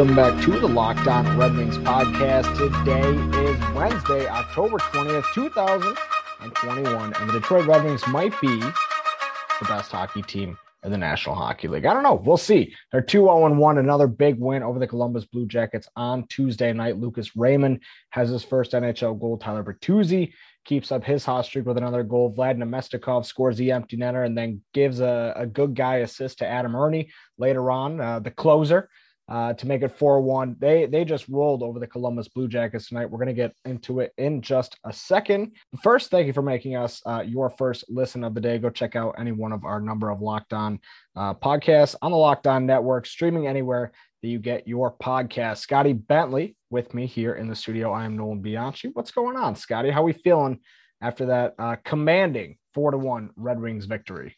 Welcome 0.00 0.16
back 0.16 0.42
to 0.44 0.58
the 0.58 0.66
Locked 0.66 1.06
On 1.08 1.36
Red 1.36 1.54
Wings 1.54 1.76
podcast. 1.76 2.56
Today 2.56 3.02
is 3.42 3.74
Wednesday, 3.74 4.26
October 4.26 4.78
20th, 4.78 5.26
2021, 5.34 7.12
and 7.16 7.28
the 7.28 7.34
Detroit 7.34 7.66
Red 7.66 7.84
Wings 7.84 8.00
might 8.06 8.32
be 8.40 8.60
the 8.60 9.66
best 9.68 9.92
hockey 9.92 10.22
team 10.22 10.56
in 10.84 10.90
the 10.90 10.96
National 10.96 11.34
Hockey 11.34 11.68
League. 11.68 11.84
I 11.84 11.92
don't 11.92 12.02
know. 12.02 12.14
We'll 12.14 12.38
see. 12.38 12.74
They're 12.90 13.02
2 13.02 13.18
0 13.18 13.54
1, 13.54 13.76
another 13.76 14.06
big 14.06 14.38
win 14.38 14.62
over 14.62 14.78
the 14.78 14.86
Columbus 14.86 15.26
Blue 15.26 15.44
Jackets 15.44 15.86
on 15.96 16.26
Tuesday 16.28 16.72
night. 16.72 16.96
Lucas 16.96 17.36
Raymond 17.36 17.82
has 18.08 18.30
his 18.30 18.42
first 18.42 18.72
NHL 18.72 19.20
goal. 19.20 19.36
Tyler 19.36 19.62
Bertuzzi 19.62 20.32
keeps 20.64 20.90
up 20.90 21.04
his 21.04 21.26
hot 21.26 21.44
streak 21.44 21.66
with 21.66 21.76
another 21.76 22.04
goal. 22.04 22.34
Vlad 22.34 22.56
Namestnikov 22.56 23.26
scores 23.26 23.58
the 23.58 23.72
empty 23.72 23.98
netter 23.98 24.24
and 24.24 24.38
then 24.38 24.62
gives 24.72 25.00
a, 25.00 25.34
a 25.36 25.44
good 25.44 25.74
guy 25.74 25.96
assist 25.96 26.38
to 26.38 26.46
Adam 26.46 26.74
Erne 26.74 27.08
later 27.36 27.70
on, 27.70 28.00
uh, 28.00 28.18
the 28.18 28.30
closer. 28.30 28.88
Uh, 29.30 29.54
to 29.54 29.68
make 29.68 29.82
it 29.82 29.96
4-1. 29.96 30.58
They 30.58 30.86
they 30.86 31.04
just 31.04 31.28
rolled 31.28 31.62
over 31.62 31.78
the 31.78 31.86
Columbus 31.86 32.26
Blue 32.26 32.48
Jackets 32.48 32.88
tonight. 32.88 33.08
We're 33.08 33.18
going 33.18 33.28
to 33.28 33.32
get 33.32 33.54
into 33.64 34.00
it 34.00 34.12
in 34.18 34.42
just 34.42 34.76
a 34.84 34.92
second. 34.92 35.52
First, 35.84 36.10
thank 36.10 36.26
you 36.26 36.32
for 36.32 36.42
making 36.42 36.74
us 36.74 37.00
uh, 37.06 37.22
your 37.24 37.48
first 37.48 37.84
listen 37.88 38.24
of 38.24 38.34
the 38.34 38.40
day. 38.40 38.58
Go 38.58 38.70
check 38.70 38.96
out 38.96 39.14
any 39.18 39.30
one 39.30 39.52
of 39.52 39.64
our 39.64 39.80
number 39.80 40.10
of 40.10 40.20
Locked 40.20 40.52
On 40.52 40.80
uh, 41.14 41.34
podcasts 41.34 41.94
on 42.02 42.10
the 42.10 42.16
Locked 42.16 42.48
On 42.48 42.66
Network, 42.66 43.06
streaming 43.06 43.46
anywhere 43.46 43.92
that 44.20 44.28
you 44.28 44.40
get 44.40 44.66
your 44.66 44.96
podcast. 45.00 45.58
Scotty 45.58 45.92
Bentley 45.92 46.56
with 46.68 46.92
me 46.92 47.06
here 47.06 47.34
in 47.34 47.48
the 47.48 47.54
studio. 47.54 47.92
I 47.92 48.06
am 48.06 48.16
Nolan 48.16 48.40
Bianchi. 48.40 48.90
What's 48.94 49.12
going 49.12 49.36
on, 49.36 49.54
Scotty? 49.54 49.90
How 49.90 50.02
are 50.02 50.06
we 50.06 50.12
feeling 50.12 50.58
after 51.00 51.26
that 51.26 51.54
uh, 51.56 51.76
commanding 51.84 52.58
four 52.74 52.90
to 52.90 52.98
one 52.98 53.30
Red 53.36 53.60
Wings 53.60 53.84
victory? 53.84 54.36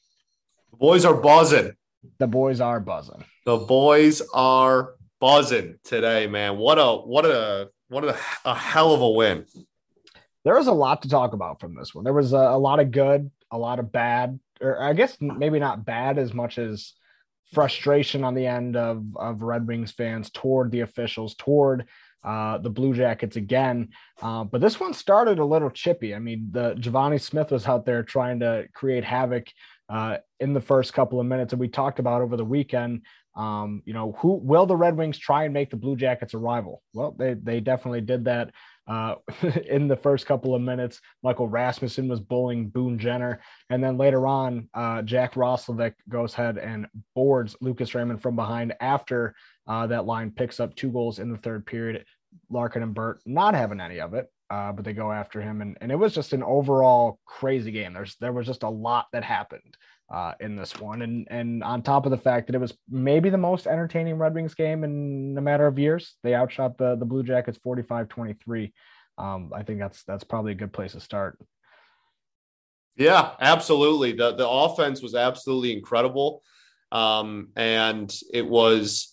The 0.70 0.76
boys 0.76 1.04
are 1.06 1.14
buzzing. 1.14 1.72
The 2.18 2.26
boys 2.26 2.60
are 2.60 2.80
buzzing. 2.80 3.24
The 3.44 3.58
boys 3.58 4.22
are 4.32 4.94
buzzing 5.20 5.78
today, 5.82 6.28
man. 6.28 6.58
What 6.58 6.78
a 6.78 6.96
what 6.96 7.24
a 7.26 7.70
what 7.88 8.04
a, 8.04 8.16
a 8.44 8.54
hell 8.54 8.94
of 8.94 9.00
a 9.00 9.10
win. 9.10 9.46
There 10.44 10.54
was 10.54 10.68
a 10.68 10.72
lot 10.72 11.02
to 11.02 11.08
talk 11.08 11.32
about 11.32 11.60
from 11.60 11.74
this 11.74 11.94
one. 11.94 12.04
There 12.04 12.12
was 12.12 12.32
a, 12.32 12.36
a 12.36 12.58
lot 12.58 12.78
of 12.78 12.90
good, 12.90 13.30
a 13.50 13.58
lot 13.58 13.78
of 13.78 13.90
bad, 13.90 14.38
or 14.60 14.80
I 14.80 14.92
guess 14.92 15.16
maybe 15.20 15.58
not 15.58 15.84
bad 15.84 16.18
as 16.18 16.32
much 16.32 16.58
as 16.58 16.92
frustration 17.52 18.24
on 18.24 18.34
the 18.34 18.46
end 18.46 18.76
of 18.76 19.04
of 19.16 19.42
Red 19.42 19.66
Wings 19.66 19.90
fans 19.90 20.30
toward 20.30 20.70
the 20.70 20.80
officials, 20.80 21.34
toward 21.34 21.86
uh, 22.22 22.58
the 22.58 22.70
Blue 22.70 22.94
Jackets 22.94 23.34
again. 23.34 23.88
Uh, 24.20 24.44
but 24.44 24.60
this 24.60 24.78
one 24.78 24.94
started 24.94 25.40
a 25.40 25.44
little 25.44 25.70
chippy. 25.70 26.14
I 26.14 26.20
mean, 26.20 26.48
the 26.52 26.74
Givani 26.74 27.20
Smith 27.20 27.50
was 27.50 27.66
out 27.66 27.86
there 27.86 28.04
trying 28.04 28.38
to 28.40 28.68
create 28.72 29.02
havoc 29.02 29.48
uh, 29.92 30.16
in 30.40 30.54
the 30.54 30.60
first 30.60 30.94
couple 30.94 31.20
of 31.20 31.26
minutes, 31.26 31.52
and 31.52 31.60
we 31.60 31.68
talked 31.68 31.98
about 31.98 32.22
over 32.22 32.36
the 32.36 32.44
weekend. 32.44 33.02
Um, 33.36 33.82
you 33.84 33.92
know, 33.92 34.12
who 34.18 34.40
will 34.42 34.64
the 34.64 34.76
Red 34.76 34.96
Wings 34.96 35.18
try 35.18 35.44
and 35.44 35.52
make 35.52 35.68
the 35.68 35.76
Blue 35.76 35.96
Jackets 35.96 36.32
a 36.32 36.38
rival? 36.38 36.82
Well, 36.94 37.14
they 37.18 37.34
they 37.34 37.60
definitely 37.60 38.00
did 38.00 38.24
that 38.24 38.52
uh, 38.88 39.16
in 39.66 39.88
the 39.88 39.96
first 39.96 40.24
couple 40.24 40.54
of 40.54 40.62
minutes. 40.62 41.00
Michael 41.22 41.46
Rasmussen 41.46 42.08
was 42.08 42.20
bullying 42.20 42.70
Boone 42.70 42.98
Jenner, 42.98 43.42
and 43.68 43.84
then 43.84 43.98
later 43.98 44.26
on, 44.26 44.70
uh, 44.72 45.02
Jack 45.02 45.34
Roslovic 45.34 45.92
goes 46.08 46.32
ahead 46.32 46.56
and 46.56 46.86
boards 47.14 47.54
Lucas 47.60 47.94
Raymond 47.94 48.22
from 48.22 48.34
behind 48.34 48.74
after 48.80 49.34
uh, 49.66 49.86
that 49.88 50.06
line 50.06 50.30
picks 50.30 50.58
up 50.58 50.74
two 50.74 50.90
goals 50.90 51.18
in 51.18 51.30
the 51.30 51.38
third 51.38 51.66
period. 51.66 52.06
Larkin 52.48 52.82
and 52.82 52.94
Burt 52.94 53.20
not 53.26 53.54
having 53.54 53.80
any 53.80 54.00
of 54.00 54.14
it, 54.14 54.32
uh, 54.52 54.70
but 54.70 54.84
they 54.84 54.92
go 54.92 55.10
after 55.10 55.40
him, 55.40 55.62
and, 55.62 55.78
and 55.80 55.90
it 55.90 55.96
was 55.96 56.14
just 56.14 56.34
an 56.34 56.42
overall 56.42 57.18
crazy 57.24 57.70
game. 57.70 57.94
There's 57.94 58.16
there 58.16 58.34
was 58.34 58.46
just 58.46 58.64
a 58.64 58.68
lot 58.68 59.06
that 59.14 59.24
happened 59.24 59.78
uh, 60.12 60.34
in 60.40 60.56
this 60.56 60.78
one, 60.78 61.00
and 61.00 61.26
and 61.30 61.64
on 61.64 61.80
top 61.80 62.04
of 62.04 62.10
the 62.10 62.18
fact 62.18 62.48
that 62.48 62.54
it 62.54 62.60
was 62.60 62.76
maybe 62.90 63.30
the 63.30 63.38
most 63.38 63.66
entertaining 63.66 64.18
Red 64.18 64.34
Wings 64.34 64.52
game 64.52 64.84
in 64.84 65.34
a 65.38 65.40
matter 65.40 65.66
of 65.66 65.78
years, 65.78 66.16
they 66.22 66.34
outshot 66.34 66.76
the 66.76 66.96
the 66.96 67.06
Blue 67.06 67.22
Jackets 67.22 67.58
45-23. 67.66 68.72
Um, 69.16 69.52
I 69.54 69.62
think 69.62 69.78
that's 69.78 70.04
that's 70.04 70.24
probably 70.24 70.52
a 70.52 70.56
good 70.56 70.74
place 70.74 70.92
to 70.92 71.00
start. 71.00 71.38
Yeah, 72.96 73.30
absolutely. 73.40 74.12
the 74.12 74.34
The 74.34 74.46
offense 74.46 75.00
was 75.00 75.14
absolutely 75.14 75.72
incredible, 75.72 76.42
um, 76.90 77.48
and 77.56 78.14
it 78.34 78.46
was 78.46 79.11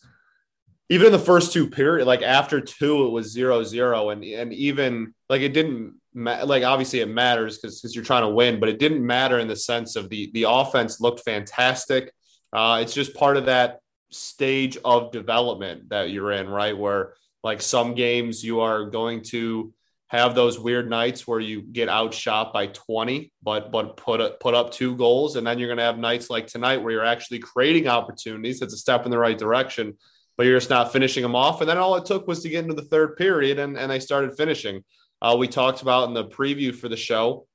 even 0.89 1.07
in 1.07 1.11
the 1.11 1.19
first 1.19 1.53
two 1.53 1.69
period, 1.69 2.05
like 2.07 2.23
after 2.23 2.59
two, 2.59 3.05
it 3.05 3.11
was 3.11 3.31
zero 3.31 3.63
zero, 3.63 4.09
and 4.09 4.23
and 4.23 4.51
even 4.53 5.13
like 5.29 5.41
it 5.41 5.53
didn't 5.53 5.95
ma- 6.13 6.44
like 6.44 6.63
obviously 6.63 7.00
it 7.00 7.09
matters 7.09 7.57
because 7.57 7.79
because 7.79 7.95
you're 7.95 8.03
trying 8.03 8.23
to 8.23 8.29
win, 8.29 8.59
but 8.59 8.69
it 8.69 8.79
didn't 8.79 9.05
matter 9.05 9.39
in 9.39 9.47
the 9.47 9.55
sense 9.55 9.95
of 9.95 10.09
the 10.09 10.31
the 10.33 10.45
offense 10.47 10.99
looked 10.99 11.22
fantastic. 11.22 12.11
Uh, 12.51 12.79
it's 12.81 12.94
just 12.94 13.13
part 13.13 13.38
of 13.38 13.45
that 13.45 13.79
stage 14.09 14.78
of 14.83 15.11
development 15.11 15.89
that 15.89 16.09
you're 16.09 16.31
in, 16.31 16.49
right? 16.49 16.75
Where 16.75 17.13
like 17.44 17.61
some 17.61 17.94
games 17.94 18.44
you 18.44 18.61
are 18.61 18.85
going 18.85 19.22
to 19.25 19.72
have 20.07 20.33
those 20.33 20.59
weird 20.59 20.89
nights 20.89 21.28
where 21.28 21.39
you 21.39 21.61
get 21.61 21.88
outshot 21.88 22.51
by 22.51 22.66
20, 22.66 23.31
but 23.44 23.72
but 23.72 23.95
put 23.95 24.19
a, 24.22 24.31
put 24.39 24.55
up 24.55 24.72
two 24.72 24.95
goals, 24.95 25.35
and 25.35 25.45
then 25.45 25.59
you're 25.59 25.67
going 25.67 25.78
to 25.78 25.83
have 25.83 25.99
nights 25.99 26.31
like 26.31 26.47
tonight 26.47 26.78
where 26.78 26.91
you're 26.91 27.05
actually 27.05 27.38
creating 27.38 27.88
opportunities. 27.88 28.63
It's 28.63 28.73
a 28.73 28.78
step 28.78 29.05
in 29.05 29.11
the 29.11 29.19
right 29.19 29.38
direction 29.38 29.95
but 30.39 30.45
you're 30.45 30.57
just 30.57 30.69
not 30.69 30.94
finishing 30.94 31.22
them 31.22 31.35
off. 31.35 31.59
And 31.59 31.69
then 31.69 31.77
all 31.77 31.97
it 31.97 32.05
took 32.05 32.25
was 32.25 32.41
to 32.44 32.50
get 32.50 32.63
into 32.63 32.73
the 32.73 32.88
third 32.88 33.17
period, 33.17 33.59
and, 33.59 33.77
and 33.77 33.91
they 33.91 34.00
started 34.00 34.38
finishing. 34.38 34.85
Uh, 35.22 35.35
we 35.38 35.50
talked 35.50 35.81
about 35.81 36.07
in 36.07 36.13
the 36.13 36.23
preview 36.23 36.73
for 36.73 36.88
the 36.88 36.95
show 36.95 37.45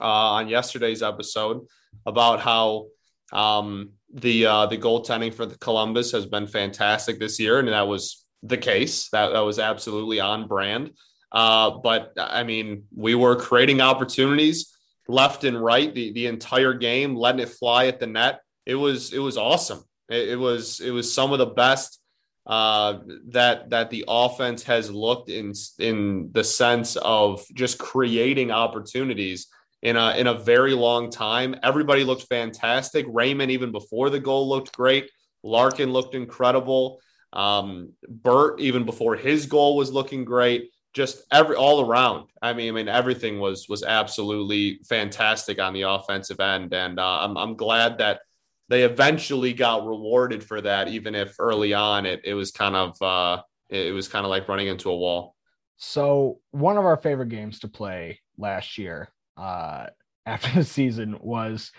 uh, 0.00 0.04
on 0.04 0.46
yesterday's 0.46 1.02
episode 1.02 1.66
about 2.06 2.38
how 2.38 2.86
um, 3.32 3.90
the 4.14 4.46
uh, 4.46 4.66
the 4.66 4.78
goaltending 4.78 5.34
for 5.34 5.46
the 5.46 5.58
Columbus 5.58 6.12
has 6.12 6.26
been 6.26 6.46
fantastic 6.46 7.18
this 7.18 7.40
year, 7.40 7.58
and 7.58 7.66
that 7.66 7.88
was 7.88 8.24
the 8.44 8.56
case. 8.56 9.08
That 9.08 9.32
that 9.32 9.40
was 9.40 9.58
absolutely 9.58 10.20
on 10.20 10.46
brand. 10.46 10.92
Uh, 11.32 11.70
but 11.70 12.12
I 12.16 12.44
mean, 12.44 12.84
we 12.94 13.16
were 13.16 13.34
creating 13.34 13.80
opportunities 13.80 14.72
left 15.08 15.42
and 15.42 15.60
right 15.60 15.92
the 15.92 16.12
the 16.12 16.26
entire 16.26 16.72
game, 16.72 17.16
letting 17.16 17.40
it 17.40 17.48
fly 17.48 17.88
at 17.88 17.98
the 17.98 18.06
net. 18.06 18.42
It 18.64 18.76
was 18.76 19.12
it 19.12 19.18
was 19.18 19.36
awesome. 19.36 19.82
It, 20.08 20.30
it 20.30 20.36
was 20.36 20.80
it 20.80 20.90
was 20.90 21.12
some 21.12 21.32
of 21.32 21.38
the 21.38 21.46
best 21.46 22.00
uh, 22.46 22.98
that 23.28 23.70
that 23.70 23.90
the 23.90 24.04
offense 24.06 24.62
has 24.64 24.90
looked 24.90 25.28
in 25.28 25.52
in 25.78 26.30
the 26.32 26.44
sense 26.44 26.96
of 26.96 27.44
just 27.54 27.78
creating 27.78 28.50
opportunities 28.50 29.48
in 29.82 29.96
a 29.96 30.16
in 30.16 30.26
a 30.26 30.34
very 30.34 30.72
long 30.72 31.10
time. 31.10 31.56
Everybody 31.62 32.04
looked 32.04 32.28
fantastic. 32.28 33.04
Raymond 33.08 33.50
even 33.50 33.72
before 33.72 34.10
the 34.10 34.20
goal 34.20 34.48
looked 34.48 34.72
great. 34.72 35.10
Larkin 35.42 35.92
looked 35.92 36.14
incredible. 36.14 37.00
Um, 37.32 37.92
Burt 38.08 38.60
even 38.60 38.84
before 38.84 39.16
his 39.16 39.46
goal 39.46 39.76
was 39.76 39.92
looking 39.92 40.24
great. 40.24 40.70
Just 40.94 41.24
every 41.30 41.56
all 41.56 41.88
around. 41.88 42.30
I 42.40 42.52
mean, 42.52 42.68
I 42.68 42.72
mean 42.72 42.88
everything 42.88 43.38
was 43.38 43.68
was 43.68 43.82
absolutely 43.82 44.80
fantastic 44.88 45.60
on 45.60 45.74
the 45.74 45.82
offensive 45.82 46.40
end, 46.40 46.72
and 46.72 46.98
uh, 46.98 47.18
I'm 47.22 47.36
I'm 47.36 47.54
glad 47.56 47.98
that 47.98 48.20
they 48.68 48.82
eventually 48.82 49.52
got 49.52 49.86
rewarded 49.86 50.42
for 50.42 50.60
that, 50.60 50.88
even 50.88 51.14
if 51.14 51.36
early 51.38 51.74
on 51.74 52.06
it 52.06 52.22
it 52.24 52.34
was 52.34 52.50
kind 52.50 52.74
of 52.74 53.00
uh, 53.00 53.42
it 53.68 53.94
was 53.94 54.08
kind 54.08 54.24
of 54.24 54.30
like 54.30 54.48
running 54.48 54.68
into 54.68 54.90
a 54.90 54.96
wall. 54.96 55.34
So 55.76 56.40
one 56.52 56.78
of 56.78 56.84
our 56.84 56.96
favorite 56.96 57.28
games 57.28 57.60
to 57.60 57.68
play 57.68 58.20
last 58.38 58.78
year 58.78 59.10
uh, 59.36 59.86
after 60.26 60.52
the 60.58 60.64
season 60.64 61.18
was, 61.20 61.70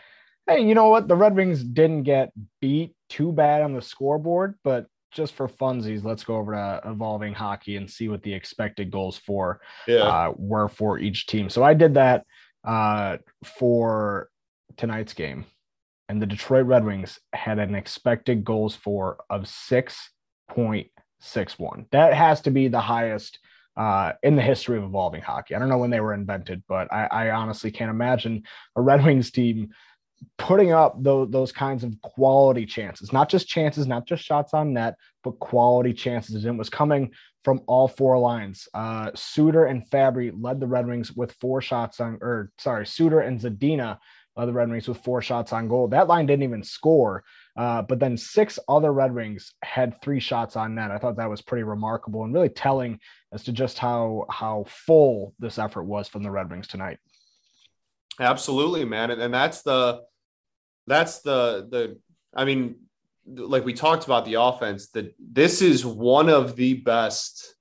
hey, 0.48 0.62
you 0.62 0.76
know 0.76 0.90
what? 0.90 1.08
The 1.08 1.16
Red 1.16 1.36
Wings 1.36 1.64
didn't 1.64 2.04
get 2.04 2.32
beat 2.62 2.96
too 3.10 3.32
bad 3.32 3.62
on 3.62 3.74
the 3.74 3.82
scoreboard, 3.82 4.56
but 4.64 4.86
just 5.12 5.34
for 5.34 5.48
funsies, 5.48 6.04
let's 6.04 6.24
go 6.24 6.36
over 6.36 6.54
to 6.54 6.82
evolving 6.86 7.34
hockey 7.34 7.78
and 7.78 7.90
see 7.90 8.08
what 8.08 8.22
the 8.24 8.34
expected 8.34 8.92
goals 8.92 9.18
for 9.18 9.62
yeah. 9.88 10.04
uh, 10.04 10.34
were 10.38 10.68
for 10.68 11.00
each 11.00 11.26
team. 11.28 11.50
So 11.50 11.64
I 11.64 11.74
did 11.74 11.96
that 11.96 12.26
uh, 12.64 13.18
for 13.44 14.30
tonight's 14.78 15.14
game 15.14 15.46
and 16.10 16.22
the 16.22 16.26
Detroit 16.26 16.66
Red 16.66 16.84
Wings 16.86 17.20
had 17.34 17.60
an 17.60 17.76
expected 17.76 18.46
goals 18.46 18.76
for 18.76 19.18
of 19.30 19.44
6.61. 19.44 21.86
That 21.92 22.14
has 22.14 22.42
to 22.42 22.52
be 22.52 22.68
the 22.68 22.82
highest 22.82 23.40
uh, 23.76 24.14
in 24.24 24.36
the 24.36 24.42
history 24.42 24.78
of 24.78 24.84
evolving 24.84 25.22
hockey. 25.22 25.56
I 25.56 25.60
don't 25.60 25.70
know 25.70 25.78
when 25.78 25.92
they 25.92 26.00
were 26.00 26.14
invented, 26.14 26.64
but 26.68 26.92
I, 26.92 27.06
I 27.06 27.30
honestly 27.32 27.72
can't 27.72 27.92
imagine 27.92 28.44
a 28.76 28.82
Red 28.82 29.06
Wings 29.06 29.32
team 29.32 29.70
putting 30.38 30.72
up 30.72 30.96
those, 31.04 31.30
those 31.30 31.52
kinds 31.52 31.84
of 31.84 31.94
quality 32.02 32.66
chances, 32.66 33.14
not 33.14 33.30
just 33.30 33.48
chances, 33.48 33.86
not 33.86 34.08
just 34.08 34.24
shots 34.24 34.56
on 34.56 34.74
net, 34.74 34.96
but 35.24 35.38
quality 35.40 35.94
chances. 35.94 36.46
And 36.46 36.56
it 36.56 36.58
was 36.58 36.72
coming 36.72 37.12
from 37.44 37.62
all 37.68 37.88
four 37.88 38.18
lines. 38.18 38.68
Uh, 38.74 39.12
Suter 39.14 39.66
and 39.66 39.88
Fabbri 39.90 40.34
led 40.36 40.60
the 40.60 40.66
Red 40.68 40.88
Wings 40.88 41.14
with 41.14 41.34
four 41.34 41.62
shots 41.62 42.00
on, 42.00 42.18
or 42.22 42.52
sorry, 42.58 42.88
Suter 42.88 43.20
and 43.20 43.40
Zadina 43.40 44.00
the 44.46 44.54
Red 44.54 44.70
Wings 44.70 44.88
with 44.88 45.00
four 45.00 45.22
shots 45.22 45.52
on 45.54 45.68
goal. 45.68 45.88
That 45.88 46.08
line 46.08 46.26
didn't 46.26 46.44
even 46.44 46.64
score, 46.64 47.24
uh, 47.58 47.82
but 47.82 48.00
then 48.00 48.18
six 48.18 48.60
other 48.68 48.94
Red 48.94 49.14
Wings 49.14 49.54
had 49.64 50.02
three 50.02 50.20
shots 50.20 50.56
on 50.56 50.76
net. 50.76 50.92
I 50.92 50.98
thought 50.98 51.18
that 51.18 51.30
was 51.30 51.42
pretty 51.42 51.64
remarkable 51.64 52.24
and 52.24 52.34
really 52.34 52.50
telling 52.50 53.00
as 53.34 53.44
to 53.44 53.52
just 53.52 53.80
how 53.80 54.26
how 54.30 54.66
full 54.68 55.34
this 55.40 55.58
effort 55.58 55.84
was 55.84 56.08
from 56.08 56.24
the 56.24 56.32
Red 56.32 56.50
Wings 56.50 56.68
tonight. 56.68 57.00
Absolutely, 58.20 58.86
man, 58.86 59.12
and, 59.12 59.22
and 59.22 59.34
that's 59.34 59.62
the 59.62 60.02
that's 60.86 61.20
the 61.20 61.68
the. 61.70 62.00
I 62.36 62.46
mean, 62.46 62.76
like 63.26 63.66
we 63.66 63.74
talked 63.74 64.06
about 64.06 64.26
the 64.26 64.36
offense, 64.36 64.90
that 64.90 65.16
this 65.20 65.62
is 65.62 65.86
one 65.86 66.30
of 66.30 66.56
the 66.56 66.76
best 66.76 67.56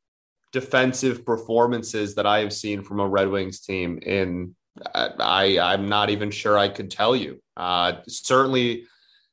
defensive 0.53 1.25
performances 1.25 2.15
that 2.15 2.27
I 2.27 2.41
have 2.41 2.53
seen 2.53 2.83
from 2.83 3.01
a 3.01 3.09
Red 3.09 3.29
Wings 3.29 3.61
team 3.61 3.99
in 3.99 4.55
I 4.95 5.59
I'm 5.59 5.89
not 5.89 6.11
even 6.11 6.31
sure 6.31 6.59
I 6.59 6.69
could 6.69 6.91
tell 6.91 7.17
you. 7.17 7.41
Uh, 7.57 7.95
certainly 8.09 8.87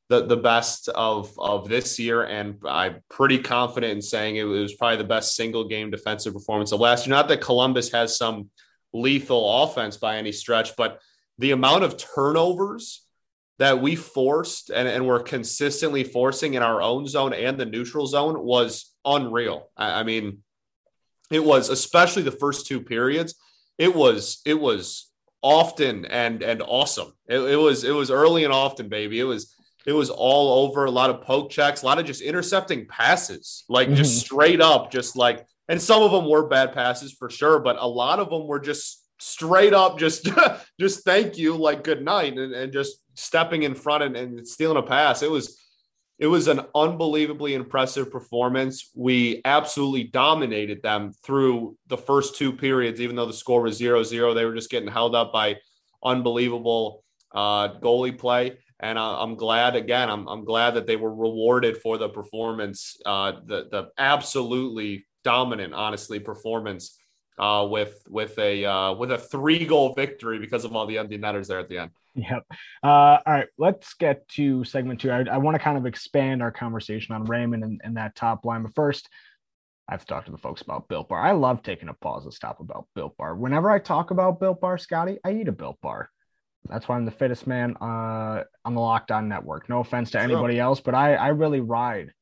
the 0.09 0.25
the 0.25 0.37
best 0.37 0.89
of 0.89 1.33
of 1.37 1.67
this 1.69 1.99
year, 1.99 2.23
and 2.23 2.57
I'm 2.65 3.01
pretty 3.09 3.39
confident 3.39 3.93
in 3.93 4.01
saying 4.01 4.35
it 4.35 4.43
was 4.43 4.75
probably 4.75 4.97
the 4.97 5.03
best 5.03 5.35
single 5.35 5.67
game 5.67 5.91
defensive 5.91 6.33
performance 6.33 6.71
of 6.71 6.79
last 6.79 7.05
year. 7.05 7.15
Not 7.15 7.27
that 7.29 7.41
Columbus 7.41 7.91
has 7.91 8.17
some 8.17 8.49
lethal 8.93 9.63
offense 9.63 9.97
by 9.97 10.17
any 10.17 10.31
stretch, 10.31 10.75
but 10.75 10.99
the 11.39 11.51
amount 11.51 11.83
of 11.83 11.97
turnovers 11.97 13.01
that 13.59 13.81
we 13.81 13.95
forced 13.95 14.69
and, 14.69 14.87
and 14.87 15.05
were 15.05 15.19
consistently 15.19 16.03
forcing 16.03 16.53
in 16.53 16.63
our 16.63 16.81
own 16.81 17.07
zone 17.07 17.33
and 17.33 17.57
the 17.57 17.65
neutral 17.65 18.07
zone 18.07 18.43
was 18.43 18.93
unreal. 19.05 19.69
I, 19.77 20.01
I 20.01 20.03
mean, 20.03 20.39
it 21.31 21.43
was 21.43 21.69
especially 21.69 22.23
the 22.23 22.31
first 22.31 22.67
two 22.67 22.81
periods. 22.81 23.35
It 23.77 23.95
was 23.95 24.41
it 24.45 24.59
was 24.59 25.11
often 25.43 26.05
and 26.05 26.41
and 26.41 26.63
awesome. 26.65 27.13
It, 27.27 27.39
it 27.39 27.57
was 27.57 27.83
it 27.83 27.91
was 27.91 28.09
early 28.09 28.45
and 28.45 28.53
often, 28.53 28.89
baby. 28.89 29.19
It 29.19 29.25
was 29.25 29.53
it 29.85 29.91
was 29.91 30.09
all 30.09 30.65
over. 30.65 30.85
A 30.85 30.91
lot 30.91 31.09
of 31.09 31.21
poke 31.21 31.51
checks, 31.51 31.83
a 31.83 31.85
lot 31.85 31.99
of 31.99 32.05
just 32.05 32.21
intercepting 32.21 32.87
passes, 32.87 33.65
like 33.69 33.87
mm-hmm. 33.87 33.97
just 33.97 34.19
straight 34.19 34.61
up, 34.61 34.91
just 34.91 35.15
like. 35.15 35.45
And 35.69 35.81
some 35.81 36.03
of 36.03 36.11
them 36.11 36.29
were 36.29 36.47
bad 36.47 36.73
passes 36.73 37.13
for 37.13 37.29
sure, 37.29 37.59
but 37.59 37.77
a 37.79 37.87
lot 37.87 38.19
of 38.19 38.29
them 38.29 38.47
were 38.47 38.59
just 38.59 39.01
straight 39.19 39.73
up, 39.73 39.97
just 39.97 40.29
just 40.79 41.05
thank 41.05 41.37
you, 41.37 41.55
like 41.55 41.83
good 41.83 42.03
night, 42.03 42.37
and, 42.37 42.53
and 42.53 42.73
just 42.73 42.97
stepping 43.15 43.63
in 43.63 43.73
front 43.73 44.03
and, 44.03 44.15
and 44.15 44.47
stealing 44.47 44.77
a 44.77 44.83
pass. 44.83 45.21
It 45.21 45.31
was 45.31 45.57
it 46.19 46.27
was 46.27 46.47
an 46.47 46.61
unbelievably 46.75 47.55
impressive 47.55 48.11
performance. 48.11 48.91
We 48.95 49.41
absolutely 49.45 50.05
dominated 50.05 50.81
them 50.83 51.11
through 51.23 51.75
the 51.87 51.97
first 51.97 52.35
two 52.35 52.53
periods, 52.53 53.01
even 53.01 53.15
though 53.15 53.25
the 53.25 53.33
score 53.33 53.61
was 53.61 53.77
0 53.77 54.03
0. 54.03 54.33
They 54.33 54.45
were 54.45 54.55
just 54.55 54.69
getting 54.69 54.89
held 54.89 55.15
up 55.15 55.33
by 55.33 55.57
unbelievable 56.03 57.03
uh, 57.33 57.79
goalie 57.79 58.17
play. 58.17 58.57
And 58.79 58.97
uh, 58.97 59.21
I'm 59.21 59.35
glad, 59.35 59.75
again, 59.75 60.09
I'm, 60.09 60.27
I'm 60.27 60.43
glad 60.43 60.71
that 60.75 60.85
they 60.85 60.97
were 60.97 61.13
rewarded 61.13 61.77
for 61.77 61.97
the 61.97 62.09
performance, 62.09 62.97
uh, 63.05 63.33
the, 63.45 63.67
the 63.71 63.89
absolutely 63.97 65.05
dominant, 65.23 65.73
honestly, 65.73 66.19
performance 66.19 66.97
uh, 67.37 67.67
with 67.69 68.03
with 68.07 68.37
a 68.39 68.65
uh, 68.65 68.93
with 68.93 69.11
a 69.11 69.17
three 69.17 69.65
goal 69.65 69.93
victory 69.93 70.39
because 70.39 70.65
of 70.65 70.75
all 70.75 70.85
the 70.85 70.97
empty 70.97 71.17
netters 71.17 71.47
there 71.47 71.59
at 71.59 71.69
the 71.69 71.79
end. 71.79 71.91
Yep. 72.15 72.45
Uh, 72.83 72.87
all 72.87 73.21
right, 73.25 73.47
let's 73.57 73.95
get 73.95 74.27
to 74.29 74.63
segment 74.63 75.01
two. 75.01 75.09
I, 75.09 75.23
I 75.31 75.37
want 75.37 75.55
to 75.55 75.59
kind 75.59 75.77
of 75.77 75.85
expand 75.85 76.43
our 76.43 76.51
conversation 76.51 77.15
on 77.15 77.25
Raymond 77.25 77.63
and, 77.63 77.81
and, 77.83 77.97
that 77.97 78.15
top 78.15 78.45
line. 78.45 78.61
But 78.61 78.75
first, 78.75 79.09
I 79.89 79.93
have 79.93 80.01
to 80.01 80.05
talk 80.05 80.25
to 80.25 80.31
the 80.31 80.37
folks 80.37 80.61
about 80.61 80.87
Built 80.87 81.09
Bar. 81.09 81.19
I 81.19 81.31
love 81.31 81.63
taking 81.63 81.89
a 81.89 81.93
pause 81.93 82.25
to 82.25 82.31
stop 82.31 82.59
about 82.59 82.85
Built 82.93 83.17
Bar. 83.17 83.35
Whenever 83.35 83.71
I 83.71 83.79
talk 83.79 84.11
about 84.11 84.39
Built 84.39 84.61
Bar, 84.61 84.77
Scotty, 84.77 85.17
I 85.25 85.31
eat 85.31 85.47
a 85.47 85.51
Built 85.51 85.81
Bar. 85.81 86.09
That's 86.69 86.87
why 86.87 86.95
I'm 86.95 87.05
the 87.05 87.11
fittest 87.11 87.47
man 87.47 87.75
uh, 87.81 88.43
on 88.63 88.75
the 88.75 88.79
Locked 88.79 89.11
On 89.11 89.27
Network. 89.27 89.67
No 89.67 89.79
offense 89.79 90.11
to 90.11 90.21
anybody 90.21 90.59
else, 90.59 90.79
but 90.79 90.95
I, 90.95 91.15
I 91.15 91.29
really 91.29 91.59
ride 91.59 92.13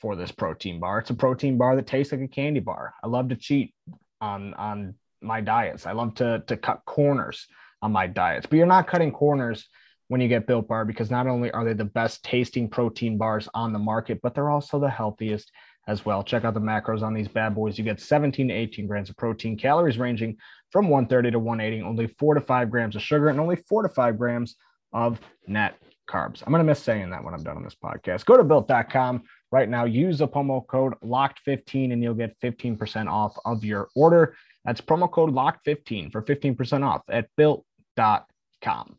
for 0.00 0.16
this 0.16 0.32
protein 0.32 0.80
bar. 0.80 0.98
It's 0.98 1.10
a 1.10 1.14
protein 1.14 1.56
bar 1.56 1.76
that 1.76 1.86
tastes 1.86 2.12
like 2.12 2.20
a 2.20 2.28
candy 2.28 2.60
bar. 2.60 2.92
I 3.02 3.06
love 3.06 3.28
to 3.28 3.36
cheat 3.36 3.72
on 4.22 4.54
on 4.54 4.94
my 5.20 5.42
diets. 5.42 5.84
I 5.84 5.92
love 5.92 6.14
to 6.14 6.42
to 6.46 6.56
cut 6.56 6.80
corners 6.86 7.46
on 7.82 7.92
my 7.92 8.06
diets. 8.06 8.46
But 8.46 8.56
you're 8.56 8.66
not 8.66 8.86
cutting 8.86 9.12
corners 9.12 9.66
when 10.08 10.20
you 10.20 10.28
get 10.28 10.46
Built 10.46 10.68
Bar 10.68 10.84
because 10.84 11.10
not 11.10 11.26
only 11.26 11.50
are 11.50 11.64
they 11.64 11.74
the 11.74 11.84
best 11.84 12.24
tasting 12.24 12.68
protein 12.68 13.18
bars 13.18 13.48
on 13.54 13.72
the 13.72 13.78
market, 13.78 14.20
but 14.22 14.34
they're 14.34 14.50
also 14.50 14.78
the 14.78 14.88
healthiest 14.88 15.50
as 15.88 16.04
well. 16.04 16.22
Check 16.22 16.44
out 16.44 16.54
the 16.54 16.60
macros 16.60 17.02
on 17.02 17.12
these 17.12 17.28
bad 17.28 17.54
boys. 17.54 17.76
You 17.76 17.84
get 17.84 18.00
17 18.00 18.48
to 18.48 18.54
18 18.54 18.86
grams 18.86 19.10
of 19.10 19.16
protein, 19.16 19.56
calories 19.56 19.98
ranging 19.98 20.36
from 20.70 20.88
130 20.88 21.32
to 21.32 21.38
180, 21.38 21.82
only 21.82 22.06
four 22.06 22.34
to 22.34 22.40
five 22.40 22.70
grams 22.70 22.94
of 22.94 23.02
sugar, 23.02 23.28
and 23.28 23.40
only 23.40 23.56
four 23.56 23.82
to 23.82 23.88
five 23.88 24.16
grams 24.16 24.56
of 24.92 25.20
net 25.46 25.74
carbs. 26.08 26.42
I'm 26.44 26.52
going 26.52 26.60
to 26.60 26.64
miss 26.64 26.82
saying 26.82 27.10
that 27.10 27.24
when 27.24 27.34
I'm 27.34 27.42
done 27.42 27.56
on 27.56 27.64
this 27.64 27.74
podcast. 27.74 28.24
Go 28.24 28.36
to 28.36 28.44
built.com 28.44 29.22
right 29.52 29.68
now. 29.68 29.84
Use 29.84 30.18
the 30.18 30.26
promo 30.26 30.66
code 30.66 30.94
LOCKED15 31.04 31.92
and 31.92 32.02
you'll 32.02 32.14
get 32.14 32.40
15% 32.40 33.08
off 33.08 33.36
of 33.44 33.64
your 33.64 33.88
order. 33.94 34.34
That's 34.64 34.80
promo 34.80 35.08
code 35.10 35.32
LOCKED15 35.32 36.10
for 36.10 36.22
15% 36.22 36.84
off 36.84 37.02
at 37.08 37.28
built 37.36 37.64
com. 37.96 38.96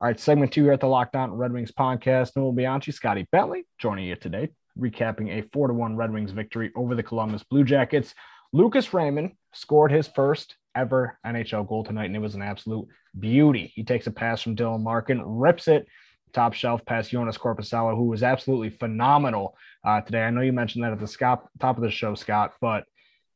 All 0.00 0.08
right, 0.08 0.18
segment 0.18 0.52
two 0.52 0.64
here 0.64 0.72
at 0.72 0.80
the 0.80 0.86
Locked 0.86 1.16
On 1.16 1.32
Red 1.32 1.52
Wings 1.52 1.72
podcast. 1.72 2.36
Nolan 2.36 2.54
Bianchi, 2.54 2.92
Scotty 2.92 3.26
Bentley 3.32 3.66
joining 3.78 4.06
you 4.06 4.16
today, 4.16 4.50
recapping 4.78 5.30
a 5.30 5.48
4 5.52 5.68
to 5.68 5.74
1 5.74 5.96
Red 5.96 6.12
Wings 6.12 6.30
victory 6.30 6.70
over 6.76 6.94
the 6.94 7.02
Columbus 7.02 7.42
Blue 7.42 7.64
Jackets. 7.64 8.14
Lucas 8.52 8.94
Raymond 8.94 9.32
scored 9.52 9.90
his 9.90 10.06
first 10.06 10.56
ever 10.76 11.18
NHL 11.26 11.66
goal 11.66 11.84
tonight, 11.84 12.06
and 12.06 12.16
it 12.16 12.20
was 12.20 12.34
an 12.34 12.42
absolute 12.42 12.86
beauty. 13.18 13.72
He 13.74 13.82
takes 13.82 14.06
a 14.06 14.10
pass 14.10 14.42
from 14.42 14.56
Dylan 14.56 14.84
Larkin, 14.84 15.22
rips 15.24 15.68
it 15.68 15.88
top 16.34 16.52
shelf 16.52 16.84
past 16.84 17.12
Joonas 17.12 17.38
Korpisalo, 17.38 17.96
who 17.96 18.04
was 18.04 18.22
absolutely 18.22 18.70
phenomenal 18.70 19.56
uh, 19.84 20.00
today. 20.00 20.24
I 20.24 20.30
know 20.30 20.40
you 20.40 20.52
mentioned 20.52 20.84
that 20.84 20.92
at 20.92 21.00
the 21.00 21.38
top 21.60 21.76
of 21.76 21.82
the 21.82 21.90
show, 21.90 22.14
Scott, 22.14 22.54
but 22.60 22.84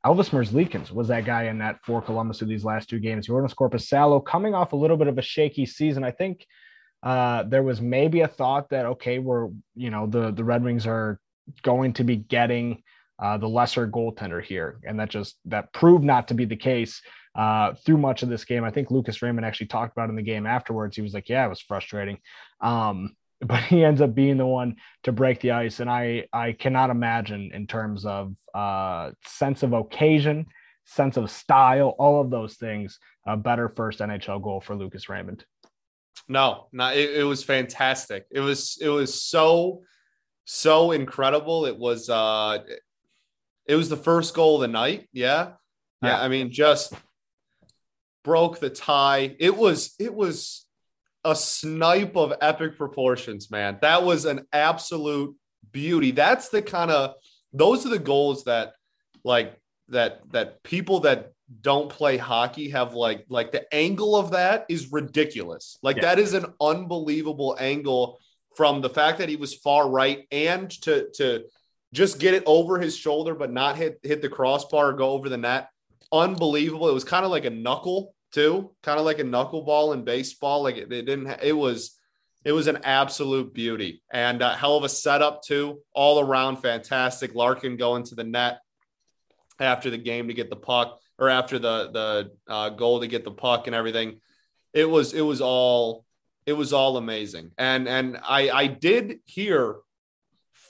Elvis 0.04 0.30
Merzlikins 0.30 0.92
was 0.92 1.08
that 1.08 1.24
guy 1.24 1.44
in 1.44 1.58
that 1.58 1.78
for 1.84 2.00
Columbus 2.00 2.42
of 2.42 2.48
these 2.48 2.64
last 2.64 2.88
two 2.88 2.98
games. 2.98 3.26
Joonas 3.26 3.54
Korpisalo 3.54 4.24
coming 4.24 4.54
off 4.54 4.72
a 4.72 4.76
little 4.76 4.96
bit 4.96 5.08
of 5.08 5.18
a 5.18 5.22
shaky 5.22 5.66
season. 5.66 6.04
I 6.04 6.10
think 6.10 6.46
uh, 7.02 7.44
there 7.44 7.62
was 7.62 7.80
maybe 7.80 8.20
a 8.20 8.28
thought 8.28 8.70
that 8.70 8.86
okay, 8.86 9.18
we're 9.18 9.48
you 9.74 9.90
know 9.90 10.06
the 10.06 10.30
the 10.30 10.44
Red 10.44 10.62
Wings 10.62 10.86
are 10.86 11.20
going 11.62 11.92
to 11.94 12.04
be 12.04 12.16
getting 12.16 12.82
uh, 13.18 13.38
the 13.38 13.48
lesser 13.48 13.88
goaltender 13.88 14.42
here, 14.42 14.80
and 14.84 14.98
that 15.00 15.10
just 15.10 15.36
that 15.46 15.72
proved 15.72 16.04
not 16.04 16.28
to 16.28 16.34
be 16.34 16.44
the 16.44 16.56
case 16.56 17.02
uh, 17.38 17.72
through 17.86 17.96
much 17.96 18.22
of 18.22 18.28
this 18.28 18.44
game. 18.44 18.64
I 18.64 18.70
think 18.70 18.90
Lucas 18.90 19.22
Raymond 19.22 19.46
actually 19.46 19.68
talked 19.68 19.96
about 19.96 20.10
in 20.10 20.16
the 20.16 20.22
game 20.22 20.44
afterwards. 20.44 20.96
He 20.96 21.02
was 21.02 21.14
like, 21.14 21.28
"Yeah, 21.28 21.46
it 21.46 21.48
was 21.48 21.60
frustrating." 21.60 22.18
Um, 22.60 23.16
but 23.40 23.62
he 23.62 23.84
ends 23.84 24.00
up 24.00 24.14
being 24.14 24.36
the 24.36 24.46
one 24.46 24.76
to 25.04 25.12
break 25.12 25.40
the 25.40 25.52
ice. 25.52 25.78
And 25.78 25.88
I, 25.88 26.26
I 26.32 26.52
cannot 26.52 26.90
imagine 26.90 27.52
in 27.54 27.68
terms 27.68 28.04
of 28.04 28.34
uh, 28.52 29.12
sense 29.24 29.62
of 29.62 29.72
occasion, 29.72 30.46
sense 30.84 31.16
of 31.16 31.30
style, 31.30 31.94
all 31.98 32.20
of 32.20 32.30
those 32.30 32.56
things, 32.56 32.98
a 33.26 33.36
better 33.36 33.68
first 33.68 34.00
NHL 34.00 34.42
goal 34.42 34.60
for 34.60 34.74
Lucas 34.74 35.08
Raymond. 35.08 35.44
No, 36.26 36.66
no, 36.72 36.92
it, 36.92 37.18
it 37.18 37.24
was 37.24 37.44
fantastic. 37.44 38.26
It 38.32 38.40
was, 38.40 38.76
it 38.80 38.88
was 38.88 39.22
so, 39.22 39.82
so 40.44 40.90
incredible. 40.90 41.64
It 41.64 41.78
was, 41.78 42.10
uh, 42.10 42.58
it 43.66 43.76
was 43.76 43.88
the 43.88 43.96
first 43.96 44.34
goal 44.34 44.56
of 44.56 44.62
the 44.62 44.68
night. 44.68 45.08
Yeah. 45.12 45.50
Yeah. 46.02 46.20
I 46.20 46.26
mean, 46.26 46.50
just 46.50 46.92
broke 48.28 48.60
the 48.60 48.70
tie. 48.70 49.34
It 49.38 49.56
was, 49.56 49.94
it 49.98 50.14
was, 50.14 50.66
a 51.24 51.34
snipe 51.34 52.16
of 52.16 52.32
epic 52.40 52.76
proportions, 52.76 53.50
man. 53.50 53.78
That 53.82 54.04
was 54.04 54.24
an 54.24 54.46
absolute 54.52 55.36
beauty. 55.72 56.10
That's 56.12 56.48
the 56.48 56.62
kind 56.62 56.90
of 56.90 57.14
those 57.52 57.84
are 57.84 57.90
the 57.90 57.98
goals 57.98 58.44
that 58.44 58.72
like 59.24 59.58
that 59.88 60.20
that 60.32 60.62
people 60.62 61.00
that 61.00 61.32
don't 61.60 61.88
play 61.88 62.16
hockey 62.16 62.70
have 62.70 62.94
like 62.94 63.24
like 63.28 63.52
the 63.52 63.72
angle 63.74 64.16
of 64.16 64.30
that 64.32 64.66
is 64.68 64.92
ridiculous. 64.92 65.78
Like 65.82 65.96
yeah. 65.96 66.02
that 66.02 66.18
is 66.18 66.34
an 66.34 66.46
unbelievable 66.60 67.56
angle 67.58 68.18
from 68.56 68.80
the 68.80 68.90
fact 68.90 69.18
that 69.18 69.28
he 69.28 69.36
was 69.36 69.54
far 69.54 69.88
right 69.88 70.26
and 70.30 70.70
to 70.82 71.08
to 71.16 71.44
just 71.92 72.18
get 72.18 72.34
it 72.34 72.42
over 72.46 72.78
his 72.78 72.96
shoulder 72.96 73.34
but 73.34 73.52
not 73.52 73.76
hit 73.76 73.98
hit 74.02 74.22
the 74.22 74.28
crossbar 74.28 74.90
or 74.90 74.92
go 74.92 75.10
over 75.10 75.28
the 75.28 75.36
net. 75.36 75.68
Unbelievable. 76.12 76.88
It 76.88 76.94
was 76.94 77.04
kind 77.04 77.24
of 77.24 77.30
like 77.30 77.44
a 77.44 77.50
knuckle 77.50 78.14
too, 78.32 78.70
kind 78.82 78.98
of 78.98 79.04
like 79.04 79.18
a 79.18 79.24
knuckleball 79.24 79.94
in 79.94 80.04
baseball. 80.04 80.62
Like 80.62 80.76
it, 80.76 80.92
it 80.92 81.02
didn't, 81.02 81.38
it 81.42 81.56
was, 81.56 81.98
it 82.44 82.52
was 82.52 82.66
an 82.66 82.78
absolute 82.84 83.52
beauty 83.52 84.02
and 84.12 84.40
a 84.42 84.54
hell 84.54 84.76
of 84.76 84.84
a 84.84 84.88
setup 84.88 85.42
too, 85.42 85.80
all 85.92 86.20
around 86.20 86.58
fantastic. 86.58 87.34
Larkin 87.34 87.76
going 87.76 88.04
to 88.04 88.14
the 88.14 88.24
net 88.24 88.60
after 89.60 89.90
the 89.90 89.98
game 89.98 90.28
to 90.28 90.34
get 90.34 90.50
the 90.50 90.56
puck 90.56 90.98
or 91.18 91.28
after 91.28 91.58
the 91.58 91.90
the 91.90 92.30
uh, 92.52 92.70
goal 92.70 93.00
to 93.00 93.06
get 93.06 93.24
the 93.24 93.30
puck 93.30 93.66
and 93.66 93.74
everything. 93.74 94.20
It 94.72 94.88
was 94.88 95.12
it 95.12 95.22
was 95.22 95.40
all 95.40 96.04
it 96.46 96.52
was 96.52 96.72
all 96.72 96.96
amazing. 96.96 97.50
And 97.58 97.88
and 97.88 98.18
I 98.22 98.50
I 98.50 98.66
did 98.66 99.18
hear 99.24 99.76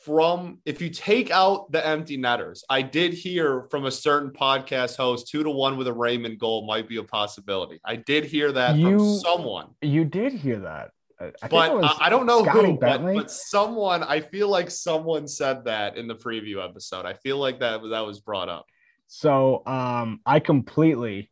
from 0.09 0.59
if 0.65 0.81
you 0.81 0.89
take 0.89 1.31
out 1.31 1.71
the 1.71 1.87
empty 1.87 2.17
netters, 2.17 2.65
I 2.71 2.81
did 2.81 3.13
hear 3.13 3.67
from 3.71 3.85
a 3.85 3.91
certain 3.91 4.31
podcast 4.31 4.97
host 4.97 5.29
two 5.29 5.43
to 5.43 5.51
one 5.51 5.77
with 5.77 5.87
a 5.87 5.93
Raymond 5.93 6.39
goal 6.39 6.67
might 6.67 6.89
be 6.89 6.97
a 6.97 7.05
possibility. 7.05 7.79
I 7.85 7.97
did 7.97 8.25
hear 8.25 8.51
that 8.53 8.77
you, 8.77 8.97
from 8.97 9.19
someone. 9.19 9.67
You 9.83 10.07
did 10.07 10.33
hear 10.33 10.61
that. 10.61 10.93
I 11.21 11.49
but 11.49 11.85
I, 11.85 12.07
I 12.07 12.09
don't 12.09 12.25
know 12.25 12.43
Scotty 12.43 12.71
who, 12.71 12.79
but, 12.79 13.03
but, 13.03 13.31
someone, 13.31 14.03
I 14.03 14.21
feel 14.21 14.49
like 14.49 14.71
someone 14.71 15.29
said 15.29 15.67
that 15.67 15.99
in 15.99 16.09
the 16.09 16.15
preview 16.15 16.65
episode. 16.65 17.05
I 17.05 17.13
feel 17.13 17.37
like 17.37 17.61
that 17.61 17.83
that 17.91 18.07
was 18.07 18.21
brought 18.21 18.49
up. 18.49 18.65
So 19.09 19.63
um, 19.67 20.21
I 20.25 20.41
completely 20.41 21.31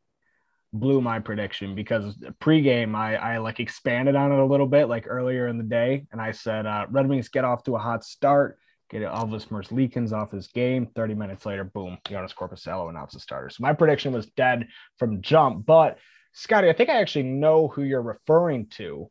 blew 0.72 1.00
my 1.00 1.20
prediction 1.20 1.74
because 1.74 2.14
pregame 2.42 2.94
I, 2.94 3.14
I 3.14 3.38
like 3.38 3.60
expanded 3.60 4.16
on 4.16 4.32
it 4.32 4.38
a 4.38 4.44
little 4.44 4.66
bit 4.66 4.86
like 4.86 5.06
earlier 5.08 5.48
in 5.48 5.56
the 5.56 5.64
day 5.64 6.06
and 6.12 6.20
I 6.20 6.32
said 6.32 6.66
uh, 6.66 6.86
Red 6.90 7.08
Wings 7.08 7.28
get 7.28 7.44
off 7.44 7.62
to 7.64 7.76
a 7.76 7.78
hot 7.78 8.04
start, 8.04 8.58
get 8.90 9.02
Elvis 9.02 9.48
Merzlikins 9.48 10.12
off 10.12 10.30
his 10.30 10.48
game. 10.48 10.86
30 10.94 11.14
minutes 11.14 11.46
later, 11.46 11.64
boom, 11.64 11.98
Joonas 12.06 12.34
Korpisalo 12.34 12.88
announced 12.88 13.14
the 13.14 13.20
starter. 13.20 13.50
So 13.50 13.58
my 13.60 13.72
prediction 13.72 14.12
was 14.12 14.26
dead 14.26 14.68
from 14.98 15.22
jump. 15.22 15.66
But 15.66 15.98
Scotty, 16.32 16.68
I 16.68 16.72
think 16.72 16.90
I 16.90 17.00
actually 17.00 17.24
know 17.24 17.68
who 17.68 17.82
you're 17.82 18.02
referring 18.02 18.66
to. 18.76 19.10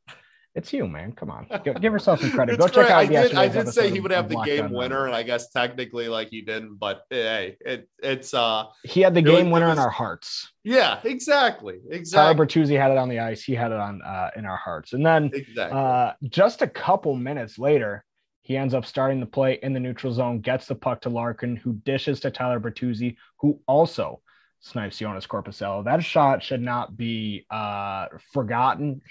It's 0.54 0.72
you, 0.72 0.88
man. 0.88 1.12
Come 1.12 1.30
on, 1.30 1.48
give, 1.66 1.82
give 1.82 1.92
yourself 1.92 2.22
some 2.22 2.32
credit. 2.32 2.58
Go 2.60 2.70
check 2.70 2.90
out. 2.90 3.00
I 3.00 3.06
did, 3.06 3.34
I 3.36 3.50
did 3.50 3.68
say 3.68 3.92
he 3.92 4.00
would 4.00 4.12
have 4.12 4.30
the 4.30 4.42
game 4.46 4.72
winner, 4.72 5.06
and 5.06 5.14
I 5.14 5.24
guess 5.24 5.50
technically, 5.50 6.08
like 6.08 6.30
he 6.30 6.44
didn't, 6.44 6.78
but 6.78 7.02
hey, 7.10 7.58
it, 7.60 7.90
it's 8.02 8.34
uh, 8.34 8.64
he 8.86 9.02
had 9.02 9.14
the 9.14 9.22
game 9.22 9.48
was, 9.48 9.54
winner 9.56 9.68
was, 9.68 9.78
in 9.78 9.84
our 9.84 9.90
hearts. 9.90 10.50
Yeah, 10.64 11.02
exactly, 11.04 11.80
exactly. 11.90 12.36
Tyler 12.36 12.46
Bertuzzi 12.46 12.80
had 12.80 12.92
it 12.92 12.98
on 12.98 13.10
the 13.10 13.20
ice. 13.20 13.44
He 13.44 13.54
had 13.54 13.74
it 13.74 13.80
on 13.80 14.02
uh, 14.02 14.30
in 14.38 14.46
our 14.46 14.56
hearts, 14.56 14.94
and 14.94 15.06
then 15.06 15.30
exactly. 15.34 15.78
uh, 15.78 16.14
just 16.24 16.62
a 16.62 16.68
couple 16.68 17.18
minutes 17.18 17.60
later, 17.60 18.06
he 18.46 18.56
ends 18.56 18.76
up 18.76 18.86
starting 18.86 19.20
the 19.20 19.26
play 19.26 19.58
in 19.64 19.74
the 19.74 19.80
neutral 19.80 20.14
zone, 20.14 20.40
gets 20.40 20.68
the 20.68 20.76
puck 20.76 21.02
to 21.02 21.10
Larkin, 21.10 21.56
who 21.56 21.74
dishes 21.84 22.20
to 22.20 22.30
Tyler 22.30 22.60
Bertuzzi, 22.60 23.16
who 23.40 23.60
also 23.68 24.22
snipes 24.60 25.00
Joonas 25.00 25.28
Korpisalo. 25.28 25.84
That 25.84 26.04
shot 26.04 26.44
should 26.44 26.62
not 26.62 26.96
be 26.96 27.48
uh, 27.50 28.06
forgotten, 28.32 29.02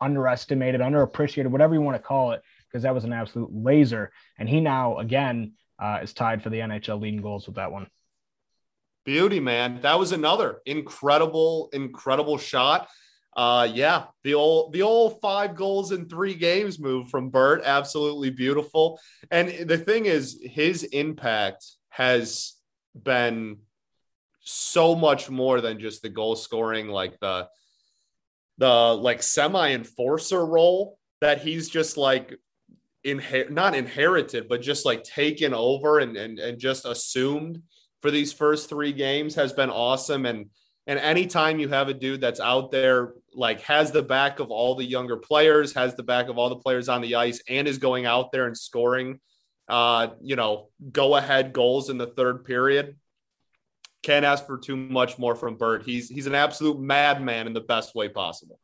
underestimated, 0.00 0.80
underappreciated, 0.80 1.48
whatever 1.48 1.74
you 1.74 1.80
want 1.80 1.96
to 1.96 2.02
call 2.02 2.30
it, 2.30 2.42
because 2.68 2.84
that 2.84 2.94
was 2.94 3.02
an 3.02 3.12
absolute 3.12 3.50
laser. 3.52 4.12
And 4.38 4.48
he 4.48 4.60
now, 4.60 4.98
again, 4.98 5.54
uh, 5.80 5.98
is 6.04 6.12
tied 6.12 6.44
for 6.44 6.50
the 6.50 6.60
NHL 6.60 7.00
leading 7.00 7.20
goals 7.20 7.46
with 7.46 7.56
that 7.56 7.72
one. 7.72 7.88
Beauty, 9.04 9.40
man. 9.40 9.80
That 9.82 9.98
was 9.98 10.12
another 10.12 10.60
incredible, 10.66 11.68
incredible 11.72 12.38
shot. 12.38 12.86
Uh, 13.38 13.68
yeah, 13.72 14.06
the 14.24 14.34
old 14.34 14.72
the 14.72 14.82
old 14.82 15.20
five 15.20 15.54
goals 15.54 15.92
in 15.92 16.08
three 16.08 16.34
games 16.34 16.80
move 16.80 17.08
from 17.08 17.30
Bert, 17.30 17.62
absolutely 17.64 18.30
beautiful. 18.30 18.98
And 19.30 19.68
the 19.68 19.78
thing 19.78 20.06
is, 20.06 20.40
his 20.42 20.82
impact 20.82 21.64
has 21.90 22.54
been 23.00 23.58
so 24.40 24.96
much 24.96 25.30
more 25.30 25.60
than 25.60 25.78
just 25.78 26.02
the 26.02 26.08
goal 26.08 26.34
scoring, 26.34 26.88
like 26.88 27.16
the 27.20 27.46
the 28.58 28.68
like 28.68 29.22
semi 29.22 29.70
enforcer 29.70 30.44
role 30.44 30.98
that 31.20 31.40
he's 31.40 31.68
just 31.68 31.96
like 31.96 32.36
inher- 33.06 33.50
not 33.50 33.76
inherited, 33.76 34.48
but 34.48 34.62
just 34.62 34.84
like 34.84 35.04
taken 35.04 35.54
over 35.54 36.00
and, 36.00 36.16
and 36.16 36.40
and 36.40 36.58
just 36.58 36.84
assumed 36.84 37.62
for 38.02 38.10
these 38.10 38.32
first 38.32 38.68
three 38.68 38.92
games 38.92 39.36
has 39.36 39.52
been 39.52 39.70
awesome. 39.70 40.26
And 40.26 40.46
and 40.88 40.98
anytime 40.98 41.60
you 41.60 41.68
have 41.68 41.88
a 41.88 41.94
dude 41.94 42.22
that's 42.22 42.40
out 42.40 42.72
there, 42.72 43.12
like 43.34 43.60
has 43.60 43.92
the 43.92 44.02
back 44.02 44.40
of 44.40 44.50
all 44.50 44.74
the 44.74 44.84
younger 44.84 45.18
players, 45.18 45.74
has 45.74 45.94
the 45.94 46.02
back 46.02 46.28
of 46.28 46.38
all 46.38 46.48
the 46.48 46.56
players 46.56 46.88
on 46.88 47.02
the 47.02 47.14
ice, 47.14 47.42
and 47.46 47.68
is 47.68 47.76
going 47.76 48.06
out 48.06 48.32
there 48.32 48.46
and 48.46 48.56
scoring, 48.56 49.20
uh, 49.68 50.08
you 50.22 50.34
know, 50.34 50.70
go 50.90 51.14
ahead 51.14 51.52
goals 51.52 51.90
in 51.90 51.98
the 51.98 52.06
third 52.06 52.46
period, 52.46 52.96
can't 54.02 54.24
ask 54.24 54.46
for 54.46 54.56
too 54.56 54.76
much 54.76 55.18
more 55.18 55.36
from 55.36 55.56
Bert. 55.56 55.82
He's 55.84 56.08
he's 56.08 56.26
an 56.26 56.34
absolute 56.34 56.80
madman 56.80 57.46
in 57.46 57.52
the 57.52 57.60
best 57.60 57.94
way 57.94 58.08
possible. 58.08 58.58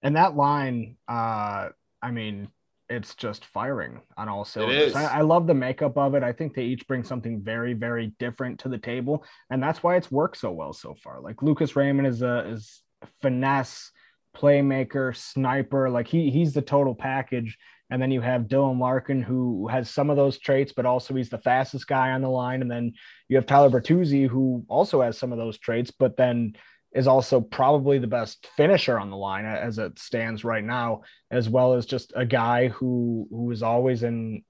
And 0.00 0.14
that 0.14 0.36
line, 0.36 0.96
uh, 1.08 1.70
I 2.00 2.10
mean, 2.12 2.50
it's 2.90 3.14
just 3.14 3.44
firing 3.44 4.00
on 4.16 4.28
all 4.28 4.44
cylinders. 4.44 4.94
I, 4.94 5.18
I, 5.18 5.20
love 5.20 5.46
the 5.46 5.54
makeup 5.54 5.96
of 5.98 6.14
it. 6.14 6.22
I 6.22 6.32
think 6.32 6.54
they 6.54 6.64
each 6.64 6.86
bring 6.86 7.04
something 7.04 7.42
very, 7.42 7.74
very 7.74 8.14
different 8.18 8.60
to 8.60 8.68
the 8.68 8.78
table, 8.78 9.24
and 9.50 9.62
that's 9.62 9.82
why 9.82 9.96
it's 9.96 10.10
worked 10.10 10.38
so 10.38 10.50
well 10.50 10.72
so 10.72 10.94
far. 11.02 11.20
Like 11.20 11.42
Lucas 11.42 11.76
Raymond 11.76 12.08
is 12.08 12.22
a 12.22 12.48
is 12.48 12.82
finesse 13.20 13.90
playmaker, 14.36 15.16
sniper. 15.16 15.90
Like 15.90 16.08
he 16.08 16.30
he's 16.30 16.52
the 16.52 16.62
total 16.62 16.94
package. 16.94 17.58
And 17.90 18.02
then 18.02 18.10
you 18.10 18.20
have 18.20 18.42
Dylan 18.42 18.78
Larkin, 18.78 19.22
who 19.22 19.66
has 19.68 19.88
some 19.88 20.10
of 20.10 20.16
those 20.16 20.38
traits, 20.38 20.72
but 20.72 20.84
also 20.84 21.14
he's 21.14 21.30
the 21.30 21.38
fastest 21.38 21.86
guy 21.86 22.10
on 22.10 22.20
the 22.20 22.28
line. 22.28 22.60
And 22.60 22.70
then 22.70 22.92
you 23.28 23.36
have 23.36 23.46
Tyler 23.46 23.70
Bertuzzi, 23.70 24.28
who 24.28 24.62
also 24.68 25.00
has 25.00 25.16
some 25.16 25.32
of 25.32 25.38
those 25.38 25.56
traits, 25.56 25.90
but 25.90 26.14
then 26.18 26.54
is 26.92 27.06
also 27.06 27.40
probably 27.40 27.98
the 27.98 28.06
best 28.06 28.48
finisher 28.56 28.98
on 28.98 29.10
the 29.10 29.16
line 29.16 29.44
as 29.44 29.78
it 29.78 29.98
stands 29.98 30.44
right 30.44 30.64
now, 30.64 31.02
as 31.30 31.48
well 31.48 31.74
as 31.74 31.86
just 31.86 32.12
a 32.16 32.24
guy 32.24 32.68
who 32.68 33.26
who 33.30 33.50
is 33.50 33.62
always 33.62 34.02
in 34.02 34.42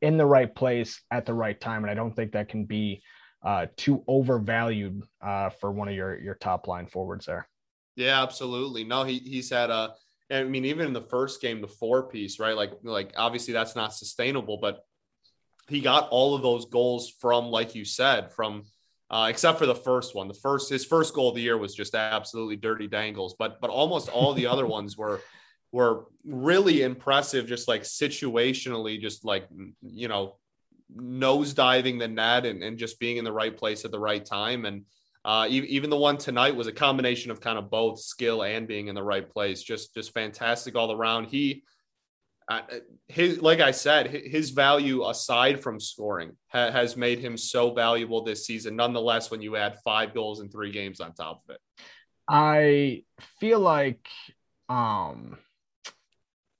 in 0.00 0.16
the 0.16 0.26
right 0.26 0.54
place 0.54 1.02
at 1.10 1.26
the 1.26 1.34
right 1.34 1.60
time. 1.60 1.82
And 1.82 1.90
I 1.90 1.94
don't 1.94 2.14
think 2.14 2.32
that 2.32 2.48
can 2.48 2.64
be 2.64 3.02
uh, 3.44 3.66
too 3.76 4.02
overvalued 4.08 5.02
uh, 5.20 5.50
for 5.50 5.70
one 5.70 5.88
of 5.88 5.94
your 5.94 6.18
your 6.18 6.34
top 6.34 6.68
line 6.68 6.86
forwards 6.86 7.26
there. 7.26 7.48
Yeah, 7.96 8.22
absolutely. 8.22 8.84
No, 8.84 9.04
he 9.04 9.18
he's 9.18 9.50
had 9.50 9.70
a 9.70 9.94
I 10.30 10.44
mean, 10.44 10.64
even 10.66 10.86
in 10.86 10.92
the 10.92 11.02
first 11.02 11.40
game, 11.40 11.60
the 11.60 11.68
four 11.68 12.08
piece, 12.08 12.38
right? 12.38 12.56
Like, 12.56 12.72
like 12.82 13.12
obviously 13.16 13.54
that's 13.54 13.74
not 13.74 13.94
sustainable, 13.94 14.58
but 14.60 14.84
he 15.68 15.80
got 15.80 16.08
all 16.10 16.34
of 16.34 16.42
those 16.42 16.66
goals 16.66 17.10
from, 17.20 17.46
like 17.46 17.74
you 17.74 17.84
said, 17.84 18.32
from 18.32 18.64
uh, 19.10 19.26
except 19.30 19.58
for 19.58 19.66
the 19.66 19.74
first 19.74 20.14
one. 20.14 20.28
The 20.28 20.34
first 20.34 20.70
his 20.70 20.84
first 20.84 21.14
goal 21.14 21.30
of 21.30 21.34
the 21.34 21.42
year 21.42 21.56
was 21.56 21.74
just 21.74 21.94
absolutely 21.94 22.56
dirty 22.56 22.86
dangles, 22.86 23.34
but 23.38 23.60
but 23.60 23.70
almost 23.70 24.08
all 24.08 24.34
the 24.34 24.46
other 24.46 24.66
ones 24.66 24.96
were 24.96 25.20
were 25.72 26.06
really 26.24 26.82
impressive, 26.82 27.46
just 27.46 27.68
like 27.68 27.82
situationally, 27.82 29.00
just 29.00 29.24
like 29.24 29.48
you 29.82 30.08
know, 30.08 30.36
nose 30.94 31.54
diving 31.54 31.98
the 31.98 32.08
net 32.08 32.46
and, 32.46 32.62
and 32.62 32.78
just 32.78 32.98
being 32.98 33.16
in 33.16 33.24
the 33.24 33.32
right 33.32 33.56
place 33.56 33.84
at 33.84 33.90
the 33.90 33.98
right 33.98 34.24
time. 34.24 34.64
And 34.64 34.84
uh, 35.24 35.46
even 35.50 35.90
the 35.90 35.96
one 35.96 36.16
tonight 36.16 36.56
was 36.56 36.68
a 36.68 36.72
combination 36.72 37.30
of 37.30 37.40
kind 37.40 37.58
of 37.58 37.70
both 37.70 38.00
skill 38.00 38.42
and 38.42 38.68
being 38.68 38.88
in 38.88 38.94
the 38.94 39.02
right 39.02 39.28
place. 39.28 39.62
Just 39.62 39.94
just 39.94 40.12
fantastic 40.12 40.76
all 40.76 40.92
around. 40.92 41.26
He 41.26 41.64
uh, 42.48 42.62
his 43.06 43.42
like 43.42 43.60
I 43.60 43.72
said, 43.72 44.08
his 44.08 44.50
value 44.50 45.06
aside 45.06 45.62
from 45.62 45.78
scoring 45.78 46.32
ha- 46.48 46.70
has 46.70 46.96
made 46.96 47.18
him 47.18 47.36
so 47.36 47.72
valuable 47.72 48.24
this 48.24 48.46
season. 48.46 48.74
Nonetheless, 48.74 49.30
when 49.30 49.42
you 49.42 49.56
add 49.56 49.78
five 49.84 50.14
goals 50.14 50.40
in 50.40 50.48
three 50.48 50.72
games 50.72 51.00
on 51.00 51.12
top 51.12 51.42
of 51.46 51.54
it, 51.54 51.60
I 52.26 53.04
feel 53.38 53.60
like 53.60 54.08
um 54.68 55.36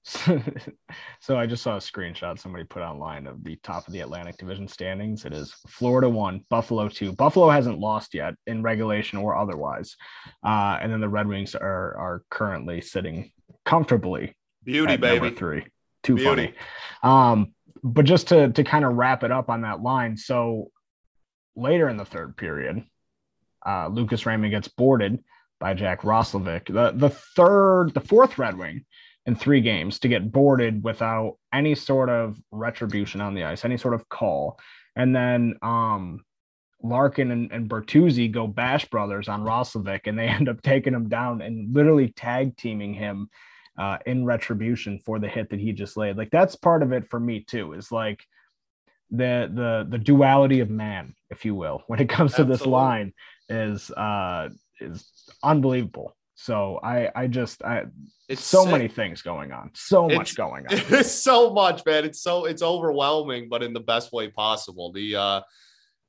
so 1.20 1.36
I 1.36 1.46
just 1.46 1.62
saw 1.62 1.76
a 1.76 1.80
screenshot 1.80 2.38
somebody 2.38 2.64
put 2.64 2.82
online 2.82 3.26
of 3.26 3.44
the 3.44 3.56
top 3.62 3.86
of 3.86 3.92
the 3.92 4.00
Atlantic 4.00 4.38
Division 4.38 4.66
standings. 4.66 5.26
It 5.26 5.34
is 5.34 5.54
Florida 5.68 6.08
one, 6.08 6.44
Buffalo 6.48 6.88
two. 6.88 7.12
Buffalo 7.12 7.50
hasn't 7.50 7.78
lost 7.78 8.14
yet 8.14 8.34
in 8.46 8.62
regulation 8.62 9.18
or 9.18 9.36
otherwise, 9.36 9.96
uh, 10.44 10.78
and 10.80 10.90
then 10.90 11.00
the 11.00 11.08
Red 11.08 11.28
Wings 11.28 11.54
are 11.54 11.94
are 11.96 12.22
currently 12.30 12.80
sitting 12.80 13.30
comfortably. 13.66 14.34
Beauty 14.64 14.96
baby 14.96 15.30
three, 15.30 15.66
too 16.02 16.16
Beauty. 16.16 16.24
funny. 16.24 16.54
Um, 17.02 17.54
but 17.82 18.04
just 18.04 18.28
to 18.28 18.50
to 18.52 18.64
kind 18.64 18.84
of 18.84 18.94
wrap 18.94 19.22
it 19.24 19.32
up 19.32 19.48
on 19.48 19.62
that 19.62 19.80
line, 19.82 20.16
so 20.16 20.70
later 21.56 21.88
in 21.88 21.96
the 21.96 22.04
third 22.04 22.36
period, 22.36 22.84
uh, 23.66 23.88
Lucas 23.88 24.26
Raymond 24.26 24.50
gets 24.50 24.68
boarded 24.68 25.22
by 25.60 25.74
Jack 25.74 26.02
Roslovic. 26.02 26.66
The 26.66 26.92
the 26.92 27.10
third, 27.10 27.94
the 27.94 28.00
fourth 28.00 28.38
Red 28.38 28.56
Wing 28.56 28.84
in 29.26 29.36
three 29.36 29.60
games 29.60 29.98
to 29.98 30.08
get 30.08 30.32
boarded 30.32 30.82
without 30.82 31.36
any 31.52 31.74
sort 31.74 32.08
of 32.08 32.40
retribution 32.50 33.20
on 33.20 33.34
the 33.34 33.44
ice, 33.44 33.64
any 33.64 33.76
sort 33.76 33.94
of 33.94 34.08
call. 34.08 34.58
And 34.96 35.14
then 35.14 35.54
um, 35.60 36.24
Larkin 36.82 37.30
and, 37.30 37.52
and 37.52 37.68
Bertuzzi 37.68 38.32
go 38.32 38.46
bash 38.46 38.86
brothers 38.86 39.28
on 39.28 39.42
Roslovic, 39.42 40.06
and 40.06 40.18
they 40.18 40.28
end 40.28 40.48
up 40.48 40.62
taking 40.62 40.94
him 40.94 41.08
down 41.08 41.42
and 41.42 41.74
literally 41.74 42.08
tag 42.08 42.56
teaming 42.56 42.94
him 42.94 43.28
uh, 43.78 43.98
in 44.06 44.24
retribution 44.24 44.98
for 44.98 45.18
the 45.18 45.28
hit 45.28 45.50
that 45.50 45.60
he 45.60 45.72
just 45.72 45.96
laid. 45.96 46.16
Like 46.16 46.30
that's 46.30 46.56
part 46.56 46.82
of 46.82 46.92
it 46.92 47.08
for 47.08 47.20
me 47.20 47.40
too. 47.40 47.72
Is 47.74 47.92
like 47.92 48.24
the 49.10 49.50
the 49.52 49.86
the 49.88 49.98
duality 49.98 50.60
of 50.60 50.68
man, 50.68 51.14
if 51.30 51.44
you 51.44 51.54
will, 51.54 51.82
when 51.86 52.00
it 52.00 52.08
comes 52.08 52.32
to 52.32 52.42
Absolutely. 52.42 52.56
this 52.56 52.66
line, 52.66 53.12
is 53.48 53.90
uh, 53.92 54.48
is 54.80 55.08
unbelievable. 55.42 56.14
So 56.34 56.78
I 56.82 57.10
I 57.14 57.26
just 57.26 57.62
I 57.64 57.84
it's 58.28 58.44
so 58.44 58.62
sick. 58.62 58.72
many 58.72 58.88
things 58.88 59.22
going 59.22 59.52
on. 59.52 59.70
So 59.74 60.06
it's, 60.06 60.16
much 60.16 60.36
going 60.36 60.66
on. 60.70 60.76
It's 60.76 61.10
so 61.10 61.52
much, 61.52 61.84
man. 61.86 62.04
It's 62.04 62.20
so 62.20 62.44
it's 62.44 62.62
overwhelming, 62.62 63.48
but 63.48 63.62
in 63.62 63.72
the 63.72 63.80
best 63.80 64.12
way 64.12 64.28
possible. 64.28 64.92
The 64.92 65.16
uh 65.16 65.40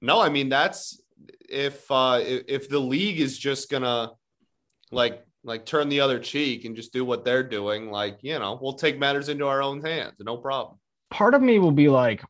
no, 0.01 0.19
I 0.19 0.29
mean 0.29 0.49
that's 0.49 1.01
if 1.47 1.89
uh 1.91 2.19
if, 2.21 2.43
if 2.47 2.69
the 2.69 2.79
league 2.79 3.19
is 3.19 3.37
just 3.37 3.69
gonna 3.69 4.11
like 4.91 5.23
like 5.43 5.65
turn 5.65 5.89
the 5.89 6.01
other 6.01 6.19
cheek 6.19 6.65
and 6.65 6.75
just 6.75 6.93
do 6.93 7.05
what 7.05 7.23
they're 7.23 7.43
doing, 7.43 7.91
like, 7.91 8.19
you 8.21 8.37
know, 8.37 8.59
we'll 8.61 8.73
take 8.73 8.99
matters 8.99 9.29
into 9.29 9.47
our 9.47 9.61
own 9.61 9.81
hands. 9.81 10.15
No 10.19 10.37
problem. 10.37 10.77
Part 11.11 11.33
of 11.33 11.41
me 11.41 11.59
will 11.59 11.71
be 11.71 11.89
like 11.89 12.23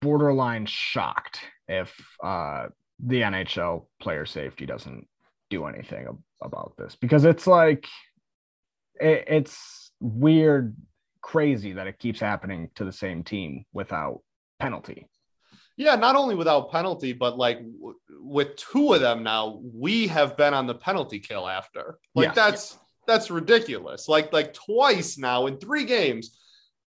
borderline 0.00 0.66
shocked 0.66 1.40
if 1.68 1.94
uh 2.24 2.66
the 3.04 3.20
NHL 3.20 3.86
player 4.00 4.26
safety 4.26 4.66
doesn't 4.66 5.06
do 5.48 5.66
anything 5.66 6.06
about 6.40 6.72
this 6.76 6.96
because 6.96 7.24
it's 7.24 7.46
like 7.46 7.86
it, 9.00 9.24
it's 9.28 9.92
weird 10.00 10.76
crazy 11.20 11.72
that 11.72 11.86
it 11.86 11.98
keeps 11.98 12.20
happening 12.20 12.68
to 12.74 12.84
the 12.84 12.92
same 12.92 13.22
team 13.22 13.64
without 13.72 14.20
penalty 14.58 15.06
yeah 15.82 15.96
not 15.96 16.16
only 16.16 16.34
without 16.34 16.70
penalty 16.70 17.12
but 17.12 17.36
like 17.36 17.60
with 18.22 18.56
two 18.56 18.94
of 18.94 19.00
them 19.00 19.22
now, 19.22 19.60
we 19.74 20.06
have 20.06 20.36
been 20.36 20.54
on 20.54 20.66
the 20.66 20.74
penalty 20.74 21.18
kill 21.18 21.48
after. 21.48 21.98
Like 22.14 22.28
Yes. 22.28 22.34
that's 22.34 22.78
that's 23.06 23.30
ridiculous. 23.30 24.08
Like 24.08 24.32
like 24.32 24.54
twice 24.54 25.18
now 25.18 25.46
in 25.46 25.58
three 25.58 25.84
games, 25.84 26.38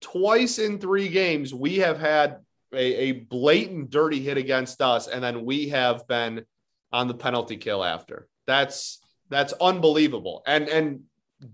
twice 0.01 0.59
in 0.59 0.79
three 0.79 1.07
games, 1.07 1.53
we 1.53 1.77
have 1.77 1.99
had 1.99 2.37
a, 2.73 2.77
a 2.77 3.11
blatant 3.11 3.89
dirty 3.89 4.19
hit 4.21 4.37
against 4.37 4.81
us, 4.81 5.07
and 5.07 5.23
then 5.23 5.45
we 5.45 5.69
have 5.69 6.07
been 6.07 6.45
on 6.91 7.07
the 7.07 7.13
penalty 7.13 7.57
kill 7.57 7.83
after. 7.83 8.27
That's 8.47 8.99
that's 9.29 9.53
unbelievable. 9.53 10.41
And 10.47 10.67
and 10.67 11.01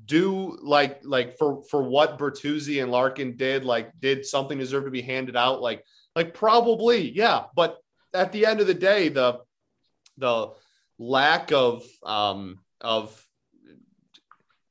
do 0.06 0.58
like 0.62 1.02
like 1.04 1.38
for 1.38 1.64
for 1.70 1.84
what 1.84 2.18
Bertuzzi 2.18 2.82
and 2.82 2.92
Larkin 2.92 3.36
did, 3.36 3.66
like 3.66 3.92
did 4.00 4.26
something 4.26 4.58
deserve 4.58 4.86
to 4.86 4.92
be 4.92 5.02
handed 5.02 5.36
out? 5.36 5.62
Like 5.62 5.84
like 6.16 6.34
probably, 6.34 7.12
yeah. 7.12 7.46
But 7.56 7.78
at 8.14 8.32
the 8.32 8.46
end 8.46 8.62
of 8.62 8.68
the 8.68 8.74
day, 8.74 9.10
the 9.10 9.40
the 10.18 10.52
lack 10.98 11.52
of 11.52 11.84
um 12.04 12.60
of 12.82 13.22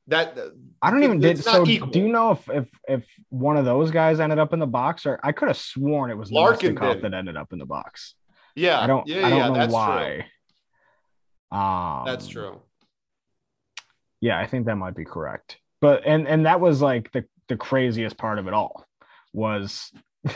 that 0.06 0.38
I 0.82 0.90
don't 0.90 1.02
even 1.02 1.20
did 1.20 1.42
so 1.42 1.66
equal. 1.66 1.90
do 1.90 1.98
you 1.98 2.08
know 2.08 2.32
if 2.32 2.48
if 2.50 2.66
if 2.88 3.04
one 3.30 3.56
of 3.56 3.64
those 3.64 3.90
guys 3.90 4.20
ended 4.20 4.38
up 4.38 4.52
in 4.52 4.58
the 4.58 4.66
box 4.66 5.06
or 5.06 5.18
I 5.22 5.32
could 5.32 5.48
have 5.48 5.56
sworn 5.56 6.10
it 6.10 6.16
was 6.16 6.30
Larkin 6.30 6.74
Larkin 6.74 7.02
that 7.02 7.14
ended 7.14 7.36
up 7.36 7.52
in 7.52 7.58
the 7.58 7.66
box. 7.66 8.14
yeah 8.54 8.80
I 8.80 8.86
don't 8.86 9.06
yeah 9.06 9.26
I 9.26 9.30
don't 9.30 9.38
yeah 9.38 9.48
know 9.48 9.54
that's 9.54 9.72
why. 9.72 10.26
true 11.50 11.58
Um 11.58 12.02
that's 12.06 12.26
true 12.28 12.60
Yeah, 14.20 14.38
I 14.38 14.46
think 14.46 14.66
that 14.66 14.76
might 14.76 14.96
be 14.96 15.04
correct. 15.04 15.58
But 15.80 16.06
and 16.06 16.26
and 16.26 16.46
that 16.46 16.60
was 16.60 16.80
like 16.82 17.12
the 17.12 17.24
the 17.48 17.56
craziest 17.56 18.16
part 18.16 18.38
of 18.38 18.46
it 18.46 18.54
all 18.54 18.86
was 19.32 19.90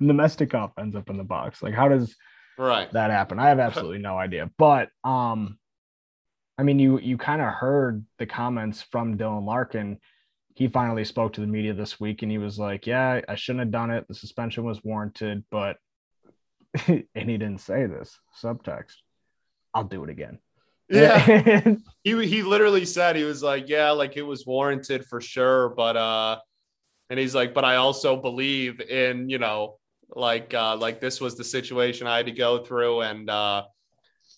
Namestnikov 0.00 0.72
ends 0.78 0.96
up 0.96 1.10
in 1.10 1.16
the 1.16 1.24
box. 1.24 1.62
Like 1.62 1.74
how 1.74 1.88
does 1.88 2.14
right 2.58 2.90
that 2.92 3.10
happen? 3.10 3.38
I 3.38 3.48
have 3.48 3.58
absolutely 3.68 3.98
no 3.98 4.16
idea. 4.18 4.50
But 4.58 4.88
um 5.04 5.58
I 6.58 6.62
mean 6.62 6.78
you 6.78 6.98
you 6.98 7.16
kind 7.18 7.40
of 7.42 7.48
heard 7.52 8.04
the 8.18 8.26
comments 8.26 8.82
from 8.82 9.16
Dylan 9.18 9.46
Larkin. 9.46 9.98
He 10.54 10.68
finally 10.68 11.04
spoke 11.04 11.34
to 11.34 11.40
the 11.42 11.46
media 11.46 11.74
this 11.74 12.00
week 12.00 12.22
and 12.22 12.30
he 12.32 12.38
was 12.38 12.58
like, 12.58 12.86
"Yeah, 12.86 13.20
I 13.28 13.34
shouldn't 13.34 13.60
have 13.60 13.70
done 13.70 13.90
it. 13.90 14.08
The 14.08 14.14
suspension 14.14 14.64
was 14.64 14.82
warranted, 14.82 15.44
but 15.50 15.76
and 16.88 17.04
he 17.14 17.36
didn't 17.36 17.58
say 17.58 17.86
this 17.86 18.18
subtext. 18.42 18.94
I'll 19.74 19.84
do 19.84 20.02
it 20.04 20.10
again. 20.10 20.38
yeah 20.88 21.18
he 22.04 22.26
he 22.26 22.42
literally 22.42 22.84
said 22.84 23.16
he 23.16 23.24
was 23.24 23.42
like 23.42 23.68
yeah 23.68 23.90
like 23.90 24.16
it 24.16 24.22
was 24.22 24.46
warranted 24.46 25.04
for 25.04 25.20
sure 25.20 25.70
but 25.70 25.96
uh 25.96 26.38
and 27.10 27.18
he's 27.18 27.34
like 27.34 27.52
but 27.52 27.64
i 27.64 27.74
also 27.74 28.14
believe 28.16 28.80
in 28.80 29.28
you 29.28 29.38
know 29.38 29.78
like 30.14 30.54
uh 30.54 30.76
like 30.76 31.00
this 31.00 31.20
was 31.20 31.36
the 31.36 31.44
situation 31.44 32.06
i 32.06 32.16
had 32.16 32.26
to 32.26 32.32
go 32.32 32.64
through. 32.64 33.00
And 33.02 33.28
uh 33.28 33.64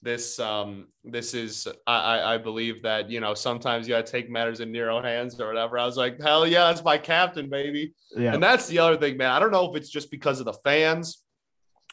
this 0.00 0.38
um 0.38 0.86
this 1.04 1.34
is 1.34 1.66
i 1.86 2.34
i 2.34 2.38
believe 2.38 2.82
that 2.82 3.10
you 3.10 3.18
know 3.20 3.34
sometimes 3.34 3.88
you 3.88 3.94
gotta 3.94 4.10
take 4.10 4.30
matters 4.30 4.60
in 4.60 4.72
your 4.72 4.90
own 4.90 5.04
hands 5.04 5.40
or 5.40 5.48
whatever. 5.48 5.78
I 5.78 5.84
was 5.84 5.96
like 5.96 6.20
hell 6.20 6.46
yeah 6.46 6.68
that's 6.68 6.84
my 6.84 6.98
captain 6.98 7.50
baby. 7.50 7.94
Yeah. 8.16 8.34
and 8.34 8.42
that's 8.42 8.66
the 8.68 8.78
other 8.78 8.96
thing 8.96 9.16
man. 9.16 9.30
I 9.30 9.38
don't 9.40 9.50
know 9.50 9.70
if 9.70 9.76
it's 9.76 9.90
just 9.90 10.10
because 10.10 10.40
of 10.40 10.46
the 10.46 10.52
fans 10.52 11.22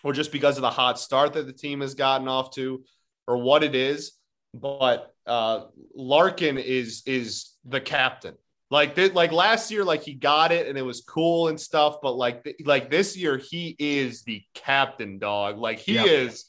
or 0.03 0.13
just 0.13 0.31
because 0.31 0.57
of 0.57 0.61
the 0.61 0.69
hot 0.69 0.99
start 0.99 1.33
that 1.33 1.47
the 1.47 1.53
team 1.53 1.81
has 1.81 1.95
gotten 1.95 2.27
off 2.27 2.51
to 2.51 2.83
or 3.27 3.37
what 3.37 3.63
it 3.63 3.73
is 3.75 4.13
but 4.53 5.13
uh 5.25 5.65
larkin 5.95 6.57
is 6.57 7.03
is 7.05 7.51
the 7.65 7.81
captain 7.81 8.35
like 8.71 8.95
th- 8.95 9.13
like 9.13 9.31
last 9.31 9.71
year 9.71 9.83
like 9.83 10.01
he 10.03 10.13
got 10.13 10.51
it 10.51 10.67
and 10.67 10.77
it 10.77 10.81
was 10.81 11.01
cool 11.01 11.47
and 11.49 11.59
stuff 11.59 11.97
but 12.01 12.15
like 12.15 12.43
th- 12.43 12.55
like 12.65 12.89
this 12.89 13.15
year 13.15 13.37
he 13.37 13.75
is 13.77 14.23
the 14.23 14.41
captain 14.53 15.19
dog 15.19 15.57
like 15.57 15.79
he 15.79 15.95
Yeah. 15.95 16.05
is 16.05 16.45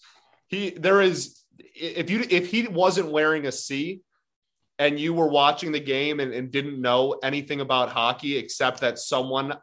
he 0.48 0.70
there 0.70 1.00
is 1.02 1.42
if 1.58 2.10
you 2.10 2.24
if 2.30 2.50
he 2.50 2.66
wasn't 2.68 3.10
wearing 3.10 3.46
a 3.46 3.52
C 3.52 4.00
and 4.78 5.00
you 5.00 5.14
were 5.14 5.28
watching 5.28 5.72
the 5.72 5.80
game 5.80 6.20
and, 6.20 6.32
and 6.32 6.50
didn't 6.50 6.80
know 6.80 7.18
anything 7.22 7.60
about 7.60 7.88
hockey 7.90 8.36
except 8.36 8.80
that 8.80 8.98
someone 8.98 9.54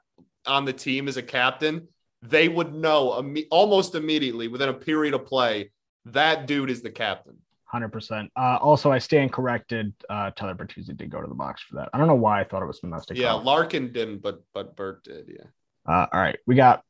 on 0.48 0.66
the 0.66 0.74
team 0.74 1.08
is 1.08 1.18
a 1.18 1.22
captain, 1.22 1.88
they 2.24 2.50
would 2.50 2.74
know 2.74 3.24
almost 3.52 3.94
immediately 3.96 4.48
within 4.48 4.70
a 4.70 4.74
period 4.74 5.13
of 5.13 5.26
play 5.26 5.72
that 6.06 6.48
dude 6.48 6.70
is 6.70 6.82
the 6.82 6.92
captain. 6.92 7.38
Hundred 7.74 7.90
percent. 7.90 8.32
Uh, 8.36 8.60
also, 8.62 8.92
I 8.92 9.00
stand 9.00 9.34
corrected. 9.34 9.96
Uh, 10.08 10.30
Tyler 10.36 10.54
Bertuzzi 10.54 10.96
did 10.96 11.10
go 11.10 11.22
to 11.22 11.28
the 11.28 11.34
box 11.34 11.64
for 11.64 11.78
that. 11.78 11.90
I 11.92 11.98
don't 11.98 12.06
know 12.06 12.14
why 12.14 12.40
I 12.40 12.44
thought 12.44 12.62
it 12.62 12.68
was 12.68 12.78
domestic. 12.78 13.18
Yeah. 13.18 13.34
Larkin 13.34 13.92
didn't, 13.92 14.20
but 14.20 14.44
but 14.54 14.76
Bert 14.76 15.04
did. 15.04 15.26
Yeah. 15.28 15.48
Uh, 15.92 16.06
all 16.14 16.22
right, 16.22 16.38
we 16.46 16.54
got 16.54 16.84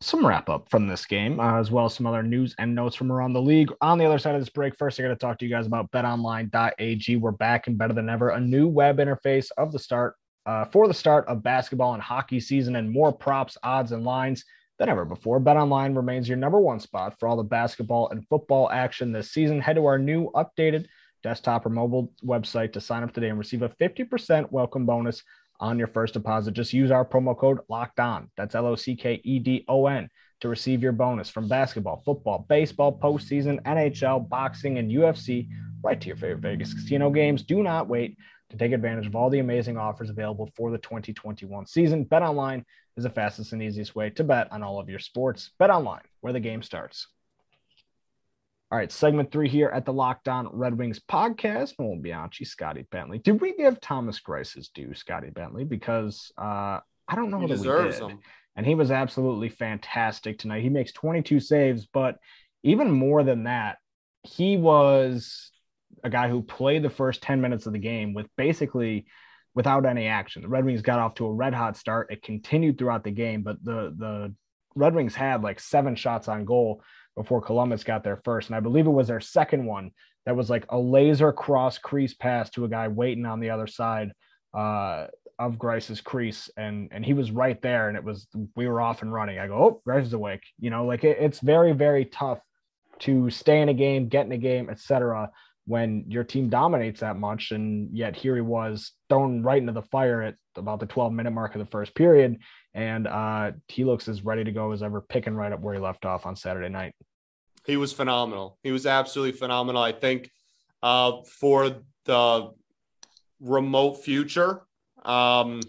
some 0.00 0.26
wrap 0.26 0.48
up 0.48 0.70
from 0.70 0.88
this 0.88 1.04
game, 1.04 1.38
uh, 1.38 1.60
as 1.60 1.70
well 1.70 1.84
as 1.84 1.92
some 1.92 2.06
other 2.06 2.22
news 2.22 2.54
and 2.58 2.74
notes 2.74 2.96
from 2.96 3.12
around 3.12 3.34
the 3.34 3.42
league. 3.42 3.70
On 3.82 3.98
the 3.98 4.06
other 4.06 4.18
side 4.18 4.34
of 4.34 4.40
this 4.40 4.48
break, 4.48 4.78
first 4.78 4.98
I 4.98 5.02
got 5.02 5.10
to 5.10 5.16
talk 5.16 5.38
to 5.40 5.44
you 5.44 5.50
guys 5.50 5.66
about 5.66 5.90
BetOnline.ag. 5.90 7.16
We're 7.16 7.32
back 7.32 7.66
and 7.66 7.76
better 7.76 7.92
than 7.92 8.08
ever. 8.08 8.30
A 8.30 8.40
new 8.40 8.66
web 8.66 8.96
interface 8.96 9.48
of 9.58 9.72
the 9.72 9.78
start 9.78 10.14
uh, 10.46 10.64
for 10.64 10.88
the 10.88 10.94
start 10.94 11.28
of 11.28 11.42
basketball 11.42 11.92
and 11.92 12.02
hockey 12.02 12.40
season, 12.40 12.76
and 12.76 12.90
more 12.90 13.12
props, 13.12 13.58
odds, 13.62 13.92
and 13.92 14.04
lines 14.04 14.46
than 14.80 14.88
ever 14.88 15.04
before. 15.04 15.38
BetOnline 15.38 15.94
remains 15.94 16.26
your 16.26 16.38
number 16.38 16.58
one 16.58 16.80
spot 16.80 17.14
for 17.20 17.28
all 17.28 17.36
the 17.36 17.42
basketball 17.42 18.08
and 18.08 18.26
football 18.28 18.70
action 18.70 19.12
this 19.12 19.30
season. 19.30 19.60
Head 19.60 19.76
to 19.76 19.84
our 19.84 19.98
new 19.98 20.30
updated 20.30 20.86
desktop 21.22 21.66
or 21.66 21.68
mobile 21.68 22.10
website 22.24 22.72
to 22.72 22.80
sign 22.80 23.02
up 23.02 23.12
today 23.12 23.28
and 23.28 23.38
receive 23.38 23.60
a 23.60 23.68
50% 23.68 24.50
welcome 24.50 24.86
bonus 24.86 25.22
on 25.60 25.78
your 25.78 25.86
first 25.86 26.14
deposit. 26.14 26.54
Just 26.54 26.72
use 26.72 26.90
our 26.90 27.04
promo 27.04 27.36
code 27.36 27.58
locked 27.68 28.00
on. 28.00 28.30
That's 28.38 28.54
L 28.54 28.66
O 28.66 28.74
C 28.74 28.96
K 28.96 29.20
E 29.22 29.38
D 29.38 29.66
O 29.68 29.86
N 29.86 30.08
to 30.40 30.48
receive 30.48 30.82
your 30.82 30.92
bonus 30.92 31.28
from 31.28 31.46
basketball, 31.46 32.00
football, 32.06 32.46
baseball, 32.48 32.98
postseason, 32.98 33.62
NHL, 33.64 34.30
boxing, 34.30 34.78
and 34.78 34.90
UFC 34.90 35.46
right 35.82 36.00
to 36.00 36.06
your 36.06 36.16
favorite 36.16 36.40
Vegas 36.40 36.72
casino 36.72 37.10
games. 37.10 37.42
Do 37.42 37.62
not 37.62 37.86
wait 37.86 38.16
to 38.48 38.56
take 38.56 38.72
advantage 38.72 39.06
of 39.06 39.14
all 39.14 39.28
the 39.28 39.38
amazing 39.40 39.76
offers 39.76 40.08
available 40.08 40.50
for 40.56 40.70
the 40.70 40.78
2021 40.78 41.66
season. 41.66 42.04
Bet 42.04 42.22
online 42.22 42.64
is 43.00 43.04
the 43.04 43.10
fastest 43.10 43.52
and 43.52 43.62
easiest 43.62 43.96
way 43.96 44.10
to 44.10 44.22
bet 44.24 44.52
on 44.52 44.62
all 44.62 44.78
of 44.78 44.88
your 44.90 44.98
sports. 44.98 45.50
Bet 45.58 45.70
online, 45.70 46.02
where 46.20 46.32
the 46.34 46.40
game 46.40 46.62
starts. 46.62 47.08
All 48.70 48.78
right, 48.78 48.92
segment 48.92 49.32
three 49.32 49.48
here 49.48 49.68
at 49.68 49.84
the 49.84 49.92
Locked 49.92 50.28
On 50.28 50.48
Red 50.52 50.78
Wings 50.78 51.00
podcast. 51.00 51.74
Nolan 51.78 52.02
Bianchi, 52.02 52.44
Scotty 52.44 52.86
Bentley. 52.92 53.18
Did 53.18 53.40
we 53.40 53.56
give 53.56 53.80
Thomas 53.80 54.20
Greiss 54.20 54.54
his 54.54 54.68
due, 54.68 54.94
Scotty 54.94 55.30
Bentley? 55.30 55.64
Because 55.64 56.30
uh, 56.38 56.78
I 57.08 57.16
don't 57.16 57.30
know 57.30 57.40
He 57.40 57.46
that 57.46 57.52
we 57.54 57.56
deserves 57.56 57.98
did. 57.98 58.08
them. 58.08 58.18
And 58.54 58.66
he 58.66 58.74
was 58.74 58.90
absolutely 58.90 59.48
fantastic 59.48 60.38
tonight. 60.38 60.62
He 60.62 60.68
makes 60.68 60.92
22 60.92 61.40
saves, 61.40 61.86
but 61.86 62.18
even 62.62 62.90
more 62.90 63.22
than 63.24 63.44
that, 63.44 63.78
he 64.22 64.56
was 64.58 65.50
a 66.04 66.10
guy 66.10 66.28
who 66.28 66.42
played 66.42 66.82
the 66.82 66.90
first 66.90 67.22
10 67.22 67.40
minutes 67.40 67.66
of 67.66 67.72
the 67.72 67.78
game 67.78 68.12
with 68.12 68.26
basically 68.36 69.06
without 69.54 69.86
any 69.86 70.06
action. 70.06 70.42
The 70.42 70.48
Red 70.48 70.64
Wings 70.64 70.82
got 70.82 70.98
off 70.98 71.14
to 71.14 71.26
a 71.26 71.32
red 71.32 71.54
hot 71.54 71.76
start. 71.76 72.10
It 72.10 72.22
continued 72.22 72.78
throughout 72.78 73.04
the 73.04 73.10
game, 73.10 73.42
but 73.42 73.62
the 73.64 73.94
the 73.96 74.34
Red 74.74 74.94
Wings 74.94 75.14
had 75.14 75.42
like 75.42 75.60
seven 75.60 75.96
shots 75.96 76.28
on 76.28 76.44
goal 76.44 76.82
before 77.16 77.40
Columbus 77.40 77.84
got 77.84 78.04
there 78.04 78.20
first. 78.24 78.48
And 78.48 78.56
I 78.56 78.60
believe 78.60 78.86
it 78.86 78.90
was 78.90 79.08
their 79.08 79.20
second 79.20 79.66
one 79.66 79.90
that 80.26 80.36
was 80.36 80.48
like 80.48 80.64
a 80.68 80.78
laser 80.78 81.32
cross 81.32 81.78
crease 81.78 82.14
pass 82.14 82.50
to 82.50 82.64
a 82.64 82.68
guy 82.68 82.88
waiting 82.88 83.26
on 83.26 83.40
the 83.40 83.50
other 83.50 83.66
side 83.66 84.12
uh, 84.54 85.06
of 85.38 85.58
Greiss's 85.58 86.00
crease. 86.00 86.50
And 86.56 86.88
and 86.92 87.04
he 87.04 87.14
was 87.14 87.30
right 87.32 87.60
there. 87.60 87.88
And 87.88 87.96
it 87.96 88.04
was 88.04 88.28
we 88.54 88.68
were 88.68 88.80
off 88.80 89.02
and 89.02 89.12
running. 89.12 89.38
I 89.38 89.48
go, 89.48 89.54
oh, 89.54 89.80
Grice 89.84 90.06
is 90.06 90.12
awake. 90.12 90.44
You 90.58 90.70
know, 90.70 90.86
like 90.86 91.04
it, 91.04 91.18
it's 91.20 91.40
very, 91.40 91.72
very 91.72 92.04
tough 92.04 92.38
to 93.00 93.30
stay 93.30 93.62
in 93.62 93.70
a 93.70 93.74
game, 93.74 94.08
get 94.08 94.26
in 94.26 94.32
a 94.32 94.38
game, 94.38 94.70
etc. 94.70 95.30
when 95.70 96.04
your 96.08 96.24
team 96.24 96.48
dominates 96.48 96.98
that 96.98 97.16
much. 97.16 97.52
And 97.52 97.96
yet 97.96 98.16
here 98.16 98.34
he 98.34 98.40
was 98.40 98.90
thrown 99.08 99.40
right 99.40 99.60
into 99.60 99.72
the 99.72 99.82
fire 99.82 100.20
at 100.20 100.34
about 100.56 100.80
the 100.80 100.86
12 100.86 101.12
minute 101.12 101.30
mark 101.30 101.54
of 101.54 101.60
the 101.60 101.70
first 101.70 101.94
period. 101.94 102.38
And 102.74 103.06
uh, 103.06 103.52
he 103.68 103.84
looks 103.84 104.08
as 104.08 104.24
ready 104.24 104.42
to 104.42 104.50
go 104.50 104.72
as 104.72 104.82
ever, 104.82 105.00
picking 105.00 105.34
right 105.34 105.52
up 105.52 105.60
where 105.60 105.74
he 105.74 105.80
left 105.80 106.04
off 106.04 106.26
on 106.26 106.34
Saturday 106.34 106.68
night. 106.68 106.92
He 107.66 107.76
was 107.76 107.92
phenomenal. 107.92 108.58
He 108.64 108.72
was 108.72 108.84
absolutely 108.84 109.38
phenomenal. 109.38 109.80
I 109.80 109.92
think 109.92 110.28
uh, 110.82 111.18
for 111.38 111.76
the 112.04 112.50
remote 113.38 114.02
future, 114.02 114.62
um, 115.04 115.60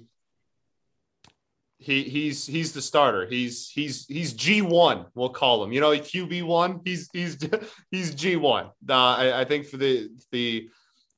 he 1.82 2.04
he's 2.04 2.46
he's 2.46 2.74
the 2.74 2.82
starter. 2.82 3.26
He's 3.26 3.70
he's 3.70 4.06
he's 4.06 4.34
G 4.34 4.62
one. 4.62 5.08
We'll 5.15 5.30
call 5.30 5.63
him. 5.63 5.74
You 5.74 5.82
know, 5.82 5.91
QB 5.91 6.44
one. 6.44 6.82
He's 6.86 7.10
he's 7.12 7.38
he's 7.91 8.13
G 8.13 8.36
one. 8.36 8.67
Uh, 8.88 8.94
I, 8.94 9.41
I 9.41 9.46
think 9.46 9.65
for 9.65 9.78
the 9.78 10.10
the 10.32 10.70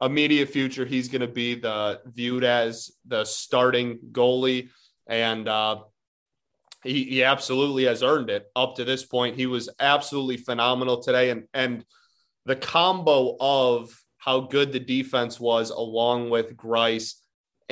immediate 0.02 0.49
future, 0.49 0.86
he's 0.86 1.10
going 1.10 1.21
to 1.21 1.28
be 1.28 1.56
the 1.56 1.99
viewed 2.06 2.45
as 2.45 2.91
the 3.06 3.26
starting 3.26 3.99
goalie, 4.13 4.69
and 5.06 5.49
uh, 5.49 5.80
he 6.82 7.04
he 7.04 7.23
absolutely 7.26 7.84
has 7.84 8.02
earned 8.02 8.30
it 8.30 8.45
up 8.56 8.78
to 8.78 8.86
this 8.86 9.04
point. 9.04 9.36
He 9.36 9.47
was 9.47 9.69
absolutely 9.82 10.38
phenomenal 10.38 11.04
today, 11.04 11.30
and 11.30 11.43
and 11.54 11.84
the 12.45 12.56
combo 12.56 13.36
of 13.38 13.93
how 14.17 14.39
good 14.39 14.71
the 14.71 14.80
defense 14.80 15.41
was, 15.41 15.71
along 15.71 16.30
with 16.30 16.56
Greiss. 16.56 17.15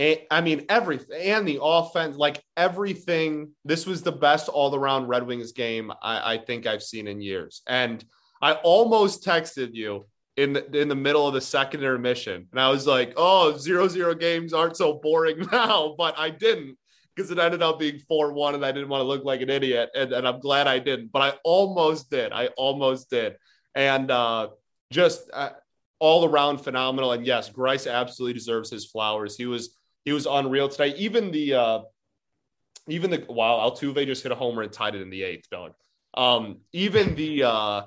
And, 0.01 0.19
I 0.31 0.41
mean, 0.41 0.65
everything 0.67 1.21
and 1.21 1.47
the 1.47 1.59
offense, 1.61 2.17
like 2.17 2.43
everything. 2.57 3.51
This 3.63 3.85
was 3.85 4.01
the 4.01 4.11
best 4.11 4.49
all 4.49 4.73
around 4.75 5.07
Red 5.07 5.27
Wings 5.27 5.51
game 5.51 5.91
I, 6.01 6.33
I 6.33 6.37
think 6.39 6.65
I've 6.65 6.81
seen 6.81 7.07
in 7.07 7.21
years. 7.21 7.61
And 7.67 8.03
I 8.41 8.53
almost 8.53 9.23
texted 9.23 9.75
you 9.75 10.07
in 10.37 10.53
the, 10.53 10.75
in 10.75 10.87
the 10.87 10.95
middle 10.95 11.27
of 11.27 11.35
the 11.35 11.41
second 11.41 11.81
intermission, 11.81 12.47
and 12.51 12.59
I 12.59 12.69
was 12.69 12.87
like, 12.87 13.13
"Oh, 13.15 13.55
zero 13.57 13.87
zero 13.87 14.15
games 14.15 14.53
aren't 14.53 14.77
so 14.77 14.93
boring 14.93 15.39
now," 15.51 15.93
but 15.97 16.17
I 16.17 16.31
didn't 16.31 16.77
because 17.15 17.29
it 17.29 17.37
ended 17.37 17.61
up 17.61 17.77
being 17.77 17.99
four 18.07 18.33
one, 18.33 18.55
and 18.55 18.65
I 18.65 18.71
didn't 18.71 18.89
want 18.89 19.01
to 19.01 19.07
look 19.07 19.23
like 19.23 19.41
an 19.41 19.51
idiot, 19.51 19.89
and, 19.93 20.13
and 20.13 20.27
I'm 20.27 20.39
glad 20.39 20.65
I 20.65 20.79
didn't, 20.79 21.11
but 21.11 21.21
I 21.21 21.37
almost 21.43 22.09
did. 22.09 22.31
I 22.31 22.47
almost 22.57 23.09
did, 23.11 23.35
and 23.75 24.09
uh, 24.09 24.47
just 24.89 25.29
uh, 25.31 25.51
all 25.99 26.25
around 26.25 26.59
phenomenal. 26.59 27.11
And 27.11 27.23
yes, 27.23 27.51
Greiss 27.51 27.91
absolutely 27.91 28.33
deserves 28.33 28.71
his 28.71 28.85
flowers. 28.85 29.37
He 29.37 29.45
was 29.45 29.77
he 30.05 30.11
was 30.11 30.25
unreal 30.25 30.69
today. 30.69 30.95
Even 30.97 31.31
the 31.31 31.53
uh, 31.53 31.79
even 32.87 33.11
the 33.11 33.25
wow, 33.29 33.69
Altuve 33.69 34.05
just 34.05 34.23
hit 34.23 34.31
a 34.31 34.35
homer 34.35 34.63
and 34.63 34.71
tied 34.71 34.95
it 34.95 35.01
in 35.01 35.09
the 35.09 35.23
eighth, 35.23 35.49
dog. 35.49 35.73
Um, 36.13 36.59
even 36.73 37.15
the 37.15 37.43
uh, 37.43 37.81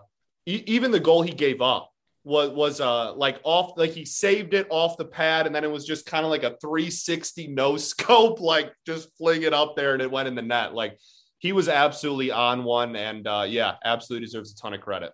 e- 0.46 0.64
even 0.66 0.90
the 0.90 1.00
goal 1.00 1.22
he 1.22 1.32
gave 1.32 1.60
up 1.60 1.90
was 2.24 2.50
was 2.50 2.80
uh 2.80 3.12
like 3.14 3.38
off 3.44 3.76
like 3.76 3.90
he 3.90 4.04
saved 4.04 4.54
it 4.54 4.66
off 4.70 4.96
the 4.96 5.04
pad 5.04 5.46
and 5.46 5.54
then 5.54 5.62
it 5.62 5.70
was 5.70 5.84
just 5.84 6.06
kind 6.06 6.24
of 6.24 6.30
like 6.30 6.42
a 6.42 6.56
360 6.60 7.48
no 7.48 7.76
scope 7.76 8.40
like 8.40 8.72
just 8.86 9.14
fling 9.18 9.42
it 9.42 9.52
up 9.52 9.76
there 9.76 9.92
and 9.92 10.02
it 10.02 10.10
went 10.10 10.26
in 10.26 10.34
the 10.34 10.42
net 10.42 10.74
like 10.74 10.98
he 11.38 11.52
was 11.52 11.68
absolutely 11.68 12.30
on 12.30 12.64
one 12.64 12.96
and 12.96 13.26
uh 13.26 13.44
yeah 13.46 13.74
absolutely 13.84 14.24
deserves 14.24 14.52
a 14.52 14.56
ton 14.56 14.72
of 14.72 14.80
credit 14.80 15.12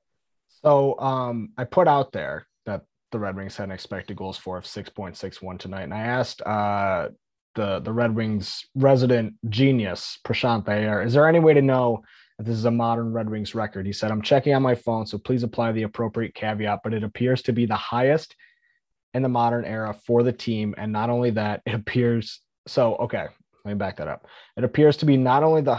so 0.62 0.98
um 1.00 1.50
i 1.58 1.64
put 1.64 1.88
out 1.88 2.12
there 2.12 2.46
the 3.12 3.18
red 3.18 3.36
wings 3.36 3.56
had 3.56 3.64
an 3.64 3.72
expected 3.72 4.16
goals 4.16 4.36
for 4.36 4.56
of 4.56 4.64
6.61 4.64 5.58
tonight 5.58 5.82
and 5.82 5.94
i 5.94 6.00
asked 6.00 6.42
uh 6.42 7.08
the 7.56 7.80
the 7.80 7.92
red 7.92 8.14
wings 8.14 8.64
resident 8.76 9.34
genius 9.48 10.18
Prashanth 10.24 10.68
Iyer, 10.68 11.02
is 11.02 11.14
there 11.14 11.28
any 11.28 11.40
way 11.40 11.52
to 11.52 11.62
know 11.62 12.02
if 12.40 12.46
this 12.46 12.56
is 12.56 12.64
a 12.64 12.70
modern 12.70 13.12
Red 13.12 13.28
Wings 13.28 13.54
record. 13.54 13.84
He 13.84 13.92
said, 13.92 14.10
I'm 14.10 14.22
checking 14.22 14.54
on 14.54 14.62
my 14.62 14.74
phone, 14.74 15.04
so 15.04 15.18
please 15.18 15.42
apply 15.42 15.72
the 15.72 15.82
appropriate 15.82 16.34
caveat, 16.34 16.80
but 16.82 16.94
it 16.94 17.04
appears 17.04 17.42
to 17.42 17.52
be 17.52 17.66
the 17.66 17.76
highest 17.76 18.34
in 19.12 19.22
the 19.22 19.28
modern 19.28 19.66
era 19.66 19.94
for 20.06 20.22
the 20.22 20.32
team. 20.32 20.74
And 20.78 20.90
not 20.90 21.10
only 21.10 21.30
that, 21.32 21.60
it 21.66 21.74
appears 21.74 22.40
so. 22.66 22.96
Okay, 22.96 23.26
let 23.64 23.72
me 23.72 23.74
back 23.74 23.98
that 23.98 24.08
up. 24.08 24.26
It 24.56 24.64
appears 24.64 24.96
to 24.98 25.06
be 25.06 25.18
not 25.18 25.42
only 25.42 25.60
the 25.60 25.78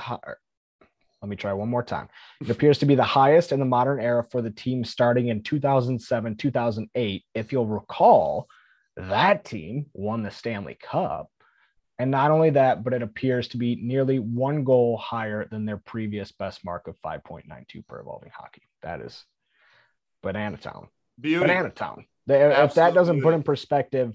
let 1.21 1.29
me 1.29 1.35
try 1.35 1.53
one 1.53 1.69
more 1.69 1.83
time. 1.83 2.07
It 2.41 2.49
appears 2.49 2.79
to 2.79 2.85
be 2.85 2.95
the 2.95 3.03
highest 3.03 3.51
in 3.51 3.59
the 3.59 3.65
modern 3.65 3.99
era 3.99 4.23
for 4.23 4.41
the 4.41 4.49
team 4.49 4.83
starting 4.83 5.27
in 5.27 5.43
2007, 5.43 6.35
2008. 6.35 7.23
If 7.35 7.51
you'll 7.51 7.67
recall, 7.67 8.47
that 8.97 9.45
team 9.45 9.85
won 9.93 10.23
the 10.23 10.31
Stanley 10.31 10.77
Cup 10.81 11.29
and 12.01 12.09
not 12.09 12.31
only 12.31 12.49
that, 12.49 12.83
but 12.83 12.93
it 12.93 13.03
appears 13.03 13.49
to 13.49 13.57
be 13.57 13.75
nearly 13.75 14.17
one 14.17 14.63
goal 14.63 14.97
higher 14.97 15.45
than 15.45 15.65
their 15.65 15.77
previous 15.77 16.31
best 16.31 16.65
mark 16.65 16.87
of 16.87 16.99
5.92 17.05 17.87
per 17.87 17.99
evolving 17.99 18.31
hockey. 18.35 18.63
That 18.81 19.01
is 19.01 19.23
banana 20.23 20.57
town. 20.57 20.87
Beauty. 21.19 21.45
Banana 21.45 21.69
town. 21.69 22.05
They, 22.25 22.41
if 22.41 22.73
that 22.73 22.95
doesn't 22.95 23.17
beauty. 23.17 23.23
put 23.23 23.33
in 23.35 23.43
perspective 23.43 24.13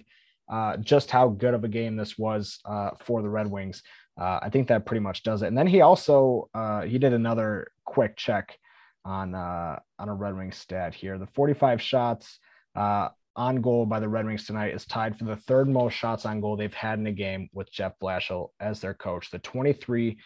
uh, 0.51 0.79
just 0.79 1.13
how 1.13 1.29
good 1.29 1.55
of 1.55 1.63
a 1.63 1.69
game 1.69 1.95
this 1.95 2.19
was 2.19 2.59
uh, 2.65 2.91
for 3.05 3.23
the 3.23 3.29
Red 3.29 3.49
Wings, 3.49 3.85
uh, 4.19 4.41
I 4.43 4.49
think 4.49 4.69
that 4.69 4.87
pretty 4.87 5.01
much 5.01 5.23
does 5.23 5.43
it. 5.43 5.49
And 5.49 5.59
then 5.59 5.67
he 5.67 5.81
also 5.81 6.49
uh, 6.55 6.83
he 6.83 6.99
did 6.99 7.13
another 7.13 7.69
quick 7.85 8.17
check 8.17 8.59
on 9.05 9.35
uh, 9.35 9.79
on 9.99 10.09
a 10.09 10.15
Red 10.15 10.37
Wings 10.37 10.57
stat 10.57 10.95
here. 10.95 11.19
The 11.19 11.27
45 11.27 11.81
shots 11.81 12.39
uh, 12.75 13.09
on 13.37 13.61
goal 13.61 13.87
by 13.87 14.01
the 14.01 14.09
Red 14.09 14.27
Wings 14.27 14.47
tonight 14.47 14.75
is 14.75 14.87
tied 14.87 15.19
for 15.19 15.25
the 15.25 15.37
third 15.37 15.69
most 15.69 15.93
shots 15.93 16.25
on 16.25 16.41
goal 16.41 16.57
they've 16.57 16.73
had 16.73 16.99
in 16.99 17.07
a 17.07 17.13
game 17.13 17.49
with 17.53 17.71
Jeff 17.71 17.93
Blashill 18.03 18.49
as 18.59 18.81
their 18.81 18.95
coach. 18.95 19.31
The 19.31 19.39
23, 19.39 20.19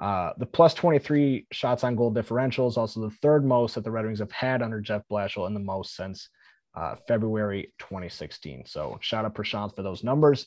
uh, 0.00 0.30
the 0.38 0.46
plus 0.46 0.72
23 0.74 1.46
shots 1.52 1.84
on 1.84 1.94
goal 1.94 2.10
differential 2.10 2.66
is 2.66 2.78
also 2.78 3.00
the 3.02 3.16
third 3.22 3.44
most 3.44 3.74
that 3.74 3.84
the 3.84 3.90
Red 3.90 4.06
Wings 4.06 4.18
have 4.20 4.32
had 4.32 4.62
under 4.62 4.80
Jeff 4.80 5.02
Blashill 5.10 5.46
and 5.46 5.54
the 5.54 5.60
most 5.60 5.94
since 5.94 6.28
uh, 6.74 6.96
February 7.06 7.72
2016. 7.78 8.64
So 8.66 8.98
shout 9.00 9.24
out 9.24 9.34
Prashanth 9.34 9.76
for 9.76 9.82
those 9.82 10.02
numbers. 10.02 10.46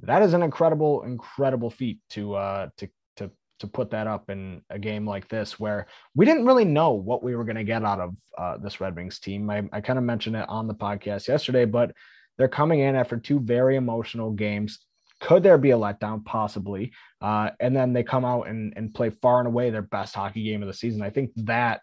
That 0.00 0.22
is 0.22 0.34
an 0.34 0.42
incredible, 0.42 1.02
incredible 1.02 1.70
feat 1.70 2.00
to 2.10 2.34
uh, 2.34 2.68
to 2.78 2.88
to 3.16 3.30
to 3.60 3.66
put 3.66 3.90
that 3.90 4.06
up 4.06 4.28
in 4.30 4.62
a 4.70 4.78
game 4.78 5.06
like 5.06 5.28
this 5.28 5.58
where 5.58 5.86
we 6.14 6.26
didn't 6.26 6.46
really 6.46 6.64
know 6.64 6.92
what 6.92 7.22
we 7.22 7.34
were 7.34 7.44
going 7.44 7.56
to 7.56 7.64
get 7.64 7.84
out 7.84 8.00
of 8.00 8.14
uh, 8.36 8.56
this 8.58 8.80
Red 8.80 8.96
Wings 8.96 9.18
team. 9.18 9.48
I, 9.48 9.68
I 9.72 9.80
kind 9.80 9.98
of 9.98 10.04
mentioned 10.04 10.36
it 10.36 10.48
on 10.48 10.66
the 10.66 10.74
podcast 10.74 11.28
yesterday, 11.28 11.64
but 11.64 11.92
they're 12.36 12.48
coming 12.48 12.80
in 12.80 12.94
after 12.94 13.16
two 13.16 13.40
very 13.40 13.76
emotional 13.76 14.30
games. 14.32 14.80
Could 15.20 15.42
there 15.42 15.56
be 15.56 15.70
a 15.70 15.78
letdown? 15.78 16.22
Possibly. 16.24 16.92
Uh, 17.22 17.50
and 17.58 17.74
then 17.74 17.94
they 17.94 18.02
come 18.02 18.26
out 18.26 18.48
and, 18.48 18.74
and 18.76 18.92
play 18.92 19.08
far 19.08 19.38
and 19.38 19.46
away 19.46 19.70
their 19.70 19.80
best 19.80 20.14
hockey 20.14 20.44
game 20.44 20.60
of 20.60 20.68
the 20.68 20.74
season. 20.74 21.00
I 21.00 21.08
think 21.08 21.30
that 21.36 21.80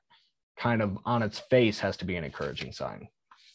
kind 0.55 0.83
of 0.83 0.99
on 1.05 1.23
its 1.23 1.39
face 1.39 1.79
has 1.79 1.97
to 1.97 2.05
be 2.05 2.15
an 2.15 2.23
encouraging 2.23 2.71
sign. 2.71 3.07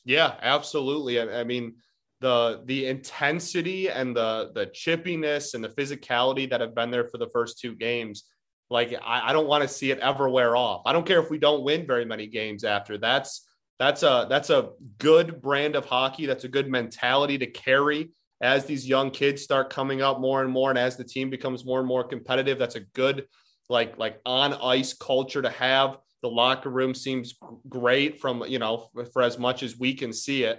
Yeah, 0.05 0.35
absolutely. 0.43 1.21
I, 1.21 1.41
I 1.41 1.45
mean, 1.45 1.77
the 2.21 2.63
the 2.67 2.87
intensity 2.87 3.89
and 3.89 4.17
the 4.17 4.51
the 4.55 4.67
chippiness 4.67 5.55
and 5.55 5.63
the 5.63 5.69
physicality 5.69 6.49
that 6.51 6.61
have 6.61 6.75
been 6.75 6.91
there 6.91 7.07
for 7.07 7.19
the 7.19 7.29
first 7.29 7.61
two 7.61 7.75
games 7.75 8.25
like 8.71 8.93
i, 9.05 9.31
I 9.31 9.33
don't 9.33 9.47
want 9.47 9.63
to 9.63 9.69
see 9.69 9.91
it 9.91 9.99
ever 9.99 10.29
wear 10.29 10.57
off. 10.57 10.83
I 10.85 10.93
don't 10.93 11.07
care 11.07 11.21
if 11.21 11.31
we 11.31 11.39
don't 11.39 11.63
win 11.63 11.87
very 11.87 12.05
many 12.05 12.27
games 12.27 12.65
after. 12.65 12.99
That's 12.99 13.47
that's 13.79 14.03
a 14.03 14.27
that's 14.29 14.51
a 14.51 14.71
good 14.99 15.41
brand 15.41 15.77
of 15.77 15.87
hockey. 15.87 16.27
That's 16.27 16.45
a 16.45 16.49
good 16.49 16.69
mentality 16.69 17.39
to 17.39 17.47
carry 17.47 18.11
as 18.41 18.65
these 18.65 18.89
young 18.89 19.11
kids 19.11 19.43
start 19.43 19.71
coming 19.71 20.03
up 20.03 20.21
more 20.21 20.43
and 20.43 20.51
more 20.51 20.71
and 20.71 20.79
as 20.79 20.97
the 20.97 21.05
team 21.05 21.31
becomes 21.31 21.65
more 21.65 21.79
and 21.79 21.89
more 21.89 22.05
competitive. 22.05 22.59
That's 22.59 22.77
a 22.77 22.81
good 22.81 23.27
like 23.69 23.99
like 23.99 24.21
on 24.27 24.55
ice 24.55 24.93
culture 24.93 25.43
to 25.43 25.51
have. 25.51 25.99
The 26.23 26.29
locker 26.29 26.71
room 26.71 26.95
seems 26.95 27.35
great 27.69 28.21
from 28.21 28.43
you 28.49 28.59
know 28.59 28.89
for 29.13 29.23
as 29.23 29.39
much 29.39 29.63
as 29.63 29.79
we 29.79 29.95
can 29.95 30.13
see 30.13 30.43
it 30.43 30.59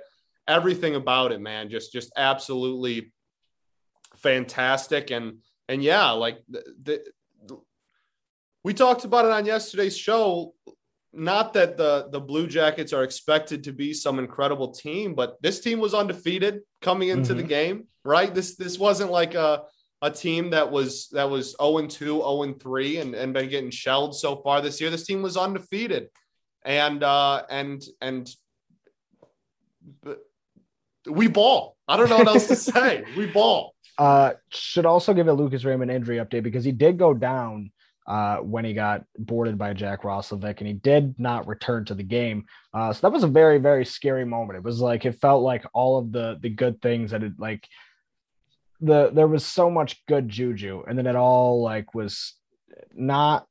everything 0.50 0.96
about 0.96 1.32
it, 1.32 1.40
man, 1.40 1.70
just 1.70 1.94
just 1.94 2.12
absolutely 2.18 3.14
fantastic. 4.18 5.12
And 5.12 5.38
and 5.70 5.82
yeah, 5.82 6.10
like 6.12 6.40
the, 6.50 6.64
the, 6.84 7.60
we 8.64 8.74
talked 8.74 9.06
about 9.06 9.26
it 9.26 9.32
on 9.32 9.46
yesterday's 9.46 9.98
show. 9.98 10.54
Not 11.14 11.54
that 11.54 11.78
the 11.78 12.10
the 12.12 12.20
Blue 12.20 12.48
Jackets 12.48 12.92
are 12.92 13.04
expected 13.04 13.64
to 13.64 13.72
be 13.72 13.94
some 13.94 14.20
incredible 14.20 14.72
team, 14.72 15.16
but 15.16 15.42
this 15.42 15.62
team 15.62 15.80
was 15.80 15.94
undefeated 15.94 16.62
coming 16.82 17.10
into 17.10 17.30
mm-hmm. 17.30 17.42
the 17.42 17.48
game, 17.48 17.88
right? 18.04 18.34
This 18.34 18.56
this 18.56 18.78
wasn't 18.78 19.12
like 19.12 19.36
a 19.36 19.64
a 20.02 20.12
team 20.12 20.52
that 20.52 20.72
was 20.72 21.10
that 21.10 21.30
was 21.30 21.56
0 21.62 21.88
2, 21.88 21.90
0 21.90 22.54
3 22.54 22.98
and, 22.98 23.16
and 23.16 23.34
been 23.34 23.50
getting 23.50 23.72
shelled 23.72 24.16
so 24.16 24.38
far 24.38 24.62
this 24.62 24.80
year. 24.80 24.90
This 24.90 25.06
team 25.06 25.22
was 25.22 25.38
undefeated. 25.38 26.10
And 26.64 27.04
uh 27.04 27.44
and 27.50 27.82
and 28.02 28.30
we 31.10 31.28
ball. 31.28 31.78
I 31.88 31.98
don't 31.98 32.10
know 32.10 32.18
what 32.18 32.28
else 32.28 32.48
to 32.48 32.56
say. 32.56 33.04
We 33.18 33.26
ball. 33.28 33.74
Uh, 33.98 34.34
should 34.50 34.86
also 34.86 35.14
give 35.14 35.28
a 35.28 35.34
Lucas 35.34 35.66
Raymond 35.66 35.92
injury 35.92 36.18
update 36.18 36.44
because 36.44 36.64
he 36.64 36.72
did 36.72 36.98
go 36.98 37.14
down 37.14 37.72
uh, 38.08 38.38
when 38.38 38.66
he 38.66 38.74
got 38.74 39.04
boarded 39.18 39.58
by 39.58 39.74
Jack 39.74 40.04
Roslovic 40.04 40.60
and 40.60 40.68
he 40.68 40.74
did 40.74 41.20
not 41.20 41.48
return 41.48 41.86
to 41.86 41.94
the 41.94 42.04
game. 42.04 42.46
Uh, 42.74 42.92
so 42.92 43.02
that 43.02 43.14
was 43.14 43.24
a 43.24 43.28
very, 43.28 43.60
very 43.60 43.86
scary 43.86 44.26
moment. 44.26 44.58
It 44.58 44.64
was 44.64 44.80
like, 44.80 45.06
it 45.06 45.20
felt 45.20 45.44
like 45.44 45.66
all 45.74 46.00
of 46.00 46.12
the, 46.12 46.40
the 46.42 46.50
good 46.50 46.82
things 46.82 47.12
that 47.12 47.24
it 47.24 47.34
like, 47.38 47.68
the, 48.82 49.12
there 49.14 49.28
was 49.28 49.46
so 49.46 49.70
much 49.70 50.04
good 50.08 50.30
juju 50.30 50.84
and 50.88 50.98
then 50.98 51.06
it 51.06 51.16
all 51.16 51.62
like 51.62 51.94
was 51.94 52.34
not 52.96 53.46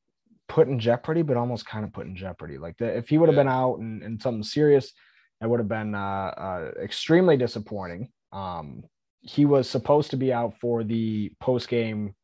put 0.49 0.66
in 0.66 0.81
jeopardy, 0.81 1.23
but 1.23 1.37
almost 1.37 1.66
kind 1.66 1.85
of 1.85 1.92
put 1.92 2.07
in 2.07 2.16
jeopardy. 2.16 2.59
Like 2.59 2.79
the, 2.79 2.97
if 2.97 3.09
he 3.11 3.18
would 3.18 3.29
have 3.29 3.37
yeah. 3.37 3.42
been 3.42 3.53
out 3.53 3.79
and, 3.79 4.03
and 4.03 4.21
something 4.21 4.42
serious, 4.42 4.92
that 5.40 5.48
would 5.48 5.61
have 5.61 5.68
been 5.68 5.94
uh, 5.94 5.98
uh, 5.98 6.70
extremely 6.83 7.37
disappointing. 7.37 8.11
Um, 8.33 8.85
he 9.20 9.44
was 9.44 9.68
supposed 9.68 10.11
to 10.11 10.16
be 10.16 10.33
out 10.33 10.59
for 10.61 10.85
the 10.85 11.33
post 11.40 11.68
game 11.68 12.14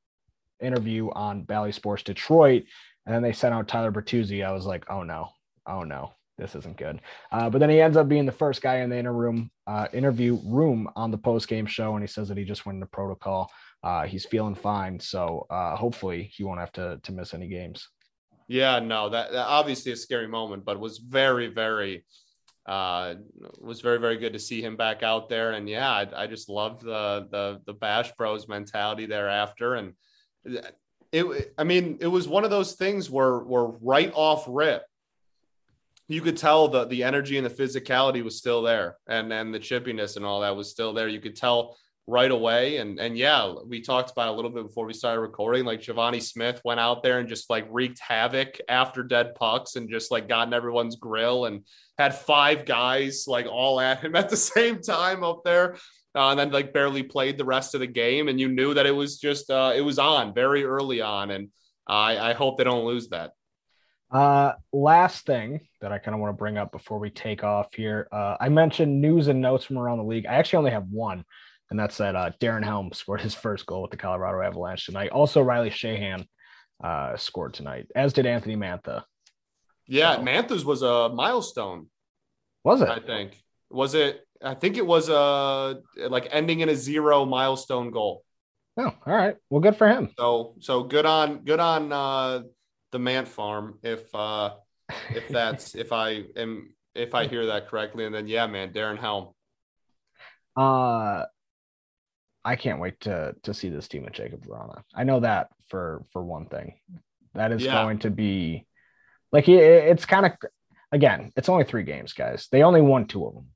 interview 0.61 1.11
on 1.11 1.42
Bally 1.42 1.72
Sports 1.72 2.03
Detroit, 2.03 2.64
and 3.07 3.14
then 3.14 3.22
they 3.22 3.33
sent 3.33 3.55
out 3.55 3.68
Tyler 3.68 3.92
Bertuzzi. 3.92 4.44
I 4.44 4.53
was 4.53 4.66
like, 4.66 4.85
oh 4.90 5.03
no, 5.03 5.29
oh 5.66 5.83
no, 5.83 6.12
this 6.38 6.55
isn't 6.55 6.77
good. 6.77 7.00
Uh, 7.33 7.50
but 7.50 7.59
then 7.59 7.70
he 7.70 7.81
ends 7.81 7.96
up 7.96 8.09
being 8.09 8.27
the 8.27 8.33
first 8.33 8.62
guy 8.62 8.77
in 8.77 8.90
the 8.90 8.96
inter 8.96 9.12
room, 9.12 9.50
uh, 9.66 9.88
interview 9.92 10.38
room 10.44 10.88
on 10.96 11.11
the 11.11 11.18
post 11.18 11.48
game 11.48 11.66
show, 11.66 11.94
and 11.94 12.03
he 12.03 12.09
says 12.09 12.29
that 12.29 12.38
he 12.38 12.44
just 12.44 12.66
went 12.66 12.77
into 12.77 12.87
protocol. 12.87 13.50
Uh, 13.83 14.07
he's 14.07 14.24
feeling 14.24 14.55
fine, 14.55 14.98
so 14.98 15.46
uh, 15.50 15.77
hopefully 15.77 16.31
he 16.35 16.42
won't 16.42 16.61
have 16.61 16.72
to 16.72 16.98
to 17.03 17.12
miss 17.12 17.35
any 17.35 17.48
games. 17.48 17.88
Yeah, 18.48 18.79
no, 18.79 19.09
that, 19.09 19.33
that 19.33 19.46
obviously 19.46 19.92
a 19.92 19.96
scary 19.96 20.29
moment, 20.29 20.64
but 20.64 20.79
was 20.79 20.98
very, 20.98 21.48
very 21.48 22.05
uh, 22.66 23.14
it 23.42 23.62
was 23.62 23.81
very 23.81 23.98
very 23.98 24.16
good 24.16 24.33
to 24.33 24.38
see 24.38 24.62
him 24.62 24.77
back 24.77 25.03
out 25.03 25.29
there. 25.29 25.53
And 25.53 25.68
yeah 25.68 25.90
I, 25.90 26.22
I, 26.22 26.27
just 26.27 26.48
loved 26.48 26.83
the 26.83 27.29
the 27.31 27.61
the 27.66 27.74
bash 27.74 28.12
bros 28.16 28.48
mentality 28.48 29.07
thereafter. 29.07 29.74
And 29.74 29.94
it 31.12 31.55
i 31.59 31.64
mean 31.64 31.98
it 32.00 32.07
was 32.07 32.27
one 32.27 32.44
of 32.44 32.50
those 32.50 32.72
things 32.72 33.09
where 33.09 33.38
where 33.38 33.64
right 33.64 34.12
off 34.14 34.44
rip 34.48 34.83
you 36.09 36.20
could 36.20 36.37
tell 36.37 36.68
the 36.68 36.85
the 36.85 37.03
energy 37.03 37.38
and 37.38 37.46
the 37.46 37.50
physicality 37.50 38.22
was 38.22 38.37
still 38.37 38.62
there. 38.62 38.96
And 39.07 39.33
and 39.33 39.53
the 39.53 39.61
chippiness 39.61 40.16
and 40.16 40.24
all 40.24 40.40
that 40.40 40.57
was 40.57 40.70
still 40.70 40.92
there. 40.92 41.09
You 41.09 41.20
could 41.20 41.37
tell 41.37 41.77
right 42.07 42.31
away. 42.31 42.77
And 42.79 42.99
and 42.99 43.17
yeah, 43.17 43.53
we 43.67 43.81
talked 43.81 44.11
about 44.11 44.29
a 44.29 44.37
little 44.37 44.51
bit 44.51 44.67
before 44.67 44.87
we 44.87 44.93
started 44.93 45.21
recording. 45.21 45.64
Like 45.64 45.81
Givani 45.81 46.23
Smith 46.23 46.61
went 46.64 46.81
out 46.81 47.03
there 47.03 47.19
and 47.19 47.29
just 47.29 47.49
like 47.51 47.67
wreaked 47.71 48.01
havoc 48.01 48.59
after 48.69 49.03
dead 49.03 49.35
pucks 49.35 49.77
and 49.77 49.88
just 49.88 50.11
like 50.11 50.29
got 50.29 50.49
in 50.49 50.55
everyone's 50.55 50.97
grill 50.97 51.47
and 51.47 51.64
had 51.99 52.14
five 52.14 52.67
guys 52.67 53.25
like 53.27 53.47
all 53.47 53.81
at 53.81 54.01
him 54.01 54.17
at 54.17 54.29
the 54.29 54.37
same 54.37 54.81
time 54.81 55.25
up 55.25 55.43
there. 55.45 55.77
Uh, 56.17 56.31
and 56.31 56.38
then 56.38 56.53
like 56.53 56.73
barely 56.73 57.03
played 57.03 57.37
the 57.37 57.45
rest 57.45 57.75
of 57.75 57.81
the 57.81 57.88
game, 57.88 58.29
and 58.29 58.38
you 58.38 58.47
knew 58.47 58.73
that 58.73 58.87
it 58.87 58.95
was 58.95 59.19
just 59.19 59.51
uh, 59.51 59.73
it 59.75 59.81
was 59.81 59.99
on 59.99 60.33
very 60.33 60.64
early 60.64 61.01
on, 61.01 61.33
and 61.33 61.49
I, 61.88 62.31
I 62.31 62.33
hope 62.35 62.57
they 62.57 62.62
don't 62.62 62.85
lose 62.85 63.09
that. 63.09 63.33
Uh, 64.12 64.53
last 64.73 65.27
thing 65.27 65.61
that 65.81 65.90
I 65.90 65.99
kind 65.99 66.14
of 66.14 66.21
want 66.21 66.33
to 66.33 66.38
bring 66.38 66.57
up 66.57 66.71
before 66.71 67.01
we 67.01 67.11
take 67.11 67.43
off 67.43 67.75
here, 67.75 68.07
uh, 68.12 68.37
I 68.38 68.49
mentioned 68.49 69.01
news 69.01 69.27
and 69.27 69.40
notes 69.40 69.64
from 69.64 69.77
around 69.77 69.99
the 69.99 70.05
league. 70.05 70.27
I 70.27 70.35
actually 70.35 70.59
only 70.59 70.71
have 70.71 70.87
one, 70.88 71.25
and 71.75 71.81
that's 71.81 71.97
that 71.97 72.15
uh, 72.15 72.31
Darren 72.41 72.63
Helm 72.63 72.93
scored 72.93 73.21
his 73.21 73.35
first 73.35 73.67
goal 73.67 73.83
with 73.83 73.91
the 73.91 73.97
Colorado 73.97 74.41
Avalanche 74.41 74.87
tonight. 74.87 75.11
Also, 75.11 75.43
Riley 75.43 75.71
Sheahan 75.71 76.25
uh, 76.85 77.17
scored 77.17 77.53
tonight, 77.53 77.89
as 77.97 78.13
did 78.13 78.27
Anthony 78.27 78.55
Mantha. 78.55 79.03
Yeah, 79.89 80.15
so, 80.15 80.23
Mantha's 80.23 80.65
was 80.65 80.83
a 80.83 81.09
milestone. 81.09 81.89
Was 82.63 82.81
it? 82.81 82.89
I 82.89 83.01
think. 83.01 83.37
Was 83.71 83.95
it? 83.95 84.21
I 84.41 84.55
think 84.55 84.77
it 84.77 84.87
was 84.87 85.11
uh 85.11 85.75
like 85.97 86.29
ending 86.31 86.61
in 86.61 86.69
a 86.69 86.77
zero 86.77 87.25
milestone 87.25 87.91
goal. 87.91 88.23
Oh, 88.77 88.93
all 89.05 89.13
right. 89.13 89.35
Well, 89.51 89.61
good 89.61 89.75
for 89.75 89.89
him. 89.89 90.11
So 90.17 90.55
so 90.61 90.85
good 90.85 91.07
on 91.07 91.39
good 91.39 91.59
on 91.59 91.93
uh 91.93 92.43
the 92.93 93.01
Mant 93.01 93.27
farm 93.27 93.81
if 93.83 94.15
uh 94.15 94.51
if 95.11 95.27
that's 95.29 95.75
if 95.75 95.93
I 95.93 96.23
am 96.37 96.73
if 96.95 97.17
I 97.17 97.27
hear 97.27 97.47
that 97.47 97.67
correctly. 97.67 98.05
And 98.05 98.15
then 98.15 98.29
yeah, 98.29 98.47
man, 98.47 98.73
Darren 98.73 99.01
Helm. 99.01 99.31
Uh 100.57 101.25
I 102.45 102.57
can't 102.57 102.81
wait 102.81 103.01
to 103.01 103.35
to 103.45 103.55
see 103.55 103.69
this 103.69 103.89
team 103.89 104.05
with 104.05 104.13
Jakub 104.13 104.47
Vrana. 104.47 104.83
I 104.95 105.05
know 105.05 105.21
that 105.21 105.49
for 105.69 106.05
for 106.13 106.23
one 106.23 106.47
thing. 106.47 106.75
That 107.35 107.53
is 107.53 107.63
yeah. 107.63 107.83
going 107.83 108.01
to 108.01 108.11
be 108.11 108.67
like 109.33 109.49
it's 109.49 110.05
kind 110.05 110.27
of 110.27 110.33
again, 110.93 111.33
it's 111.37 111.49
only 111.49 111.65
three 111.65 111.83
games, 111.83 112.13
guys. 112.13 112.49
They 112.51 112.63
only 112.63 112.81
won 112.81 113.07
two 113.07 113.27
of 113.27 113.35
them. 113.35 113.49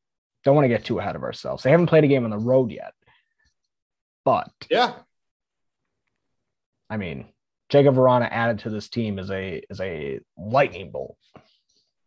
Don't 0.45 0.55
want 0.55 0.65
to 0.65 0.69
get 0.69 0.85
too 0.85 0.99
ahead 0.99 1.17
of 1.17 1.23
ourselves. 1.23 1.63
They 1.63 1.71
haven't 1.71 1.87
played 1.87 2.05
a 2.05 2.09
game 2.09 2.25
on 2.25 2.31
the 2.31 2.39
road 2.39 2.71
yet. 2.71 2.93
But 4.25 4.51
yeah. 4.71 4.95
I 6.91 6.97
mean, 6.97 7.29
Jakub 7.71 7.95
Vrana 7.95 8.29
added 8.31 8.61
to 8.61 8.71
this 8.71 8.89
team 8.89 9.19
is 9.19 9.31
a 9.31 9.63
is 9.71 9.81
a 9.81 10.21
lightning 10.37 10.91
bolt. 10.91 11.19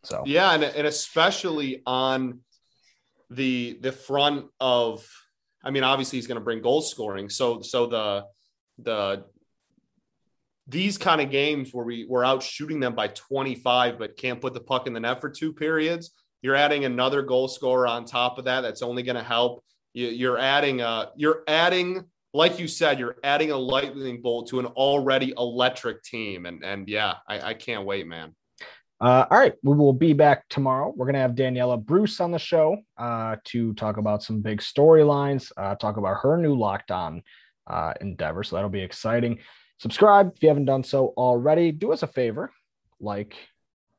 So 0.03 0.23
yeah, 0.25 0.53
and, 0.53 0.63
and 0.63 0.87
especially 0.87 1.83
on 1.85 2.39
the 3.29 3.77
the 3.79 3.91
front 3.91 4.47
of 4.59 5.07
I 5.63 5.71
mean, 5.71 5.83
obviously 5.83 6.17
he's 6.17 6.27
going 6.27 6.39
to 6.39 6.43
bring 6.43 6.61
goal 6.61 6.81
scoring. 6.81 7.29
So 7.29 7.61
so 7.61 7.87
the 7.87 8.25
the 8.79 9.25
these 10.67 10.97
kind 10.97 11.21
of 11.21 11.29
games 11.29 11.73
where 11.73 11.85
we 11.85 12.05
we're 12.07 12.23
out 12.23 12.43
shooting 12.43 12.79
them 12.79 12.95
by 12.95 13.07
25 13.07 13.99
but 13.99 14.15
can't 14.15 14.39
put 14.39 14.53
the 14.53 14.59
puck 14.59 14.87
in 14.87 14.93
the 14.93 14.99
net 14.99 15.19
for 15.19 15.29
two 15.29 15.51
periods 15.51 16.11
you're 16.41 16.55
adding 16.55 16.85
another 16.85 17.21
goal 17.21 17.47
scorer 17.47 17.87
on 17.87 18.05
top 18.05 18.37
of 18.37 18.45
that 18.45 18.61
that's 18.61 18.81
only 18.81 19.03
going 19.03 19.15
to 19.15 19.23
help. 19.23 19.63
You, 19.93 20.31
are 20.31 20.39
adding 20.39 20.79
a 20.81 21.11
you're 21.17 21.43
adding 21.47 22.05
like 22.33 22.59
you 22.59 22.69
said 22.69 22.97
you're 22.97 23.17
adding 23.25 23.51
a 23.51 23.57
lightning 23.57 24.21
bolt 24.21 24.47
to 24.49 24.59
an 24.59 24.67
already 24.67 25.33
electric 25.37 26.01
team. 26.01 26.45
And 26.45 26.63
and 26.63 26.87
yeah 26.87 27.15
i, 27.27 27.41
I 27.41 27.53
can't 27.53 27.85
wait 27.85 28.07
man 28.07 28.33
uh, 29.01 29.25
all 29.31 29.39
right, 29.39 29.53
we 29.63 29.75
will 29.75 29.93
be 29.93 30.13
back 30.13 30.47
tomorrow. 30.47 30.93
We're 30.95 31.07
going 31.07 31.15
to 31.15 31.21
have 31.21 31.31
Daniela 31.31 31.83
Bruce 31.83 32.19
on 32.19 32.29
the 32.29 32.37
show 32.37 32.77
uh, 32.99 33.37
to 33.45 33.73
talk 33.73 33.97
about 33.97 34.21
some 34.21 34.41
big 34.41 34.61
storylines, 34.61 35.51
uh, 35.57 35.73
talk 35.73 35.97
about 35.97 36.17
her 36.21 36.37
new 36.37 36.55
Locked 36.55 36.91
On 36.91 37.23
uh, 37.65 37.93
endeavor. 37.99 38.43
So 38.43 38.55
that'll 38.55 38.69
be 38.69 38.81
exciting. 38.83 39.39
Subscribe 39.79 40.33
if 40.35 40.43
you 40.43 40.49
haven't 40.49 40.65
done 40.65 40.83
so 40.83 41.13
already. 41.17 41.71
Do 41.71 41.91
us 41.91 42.03
a 42.03 42.07
favor, 42.07 42.51
like, 42.99 43.35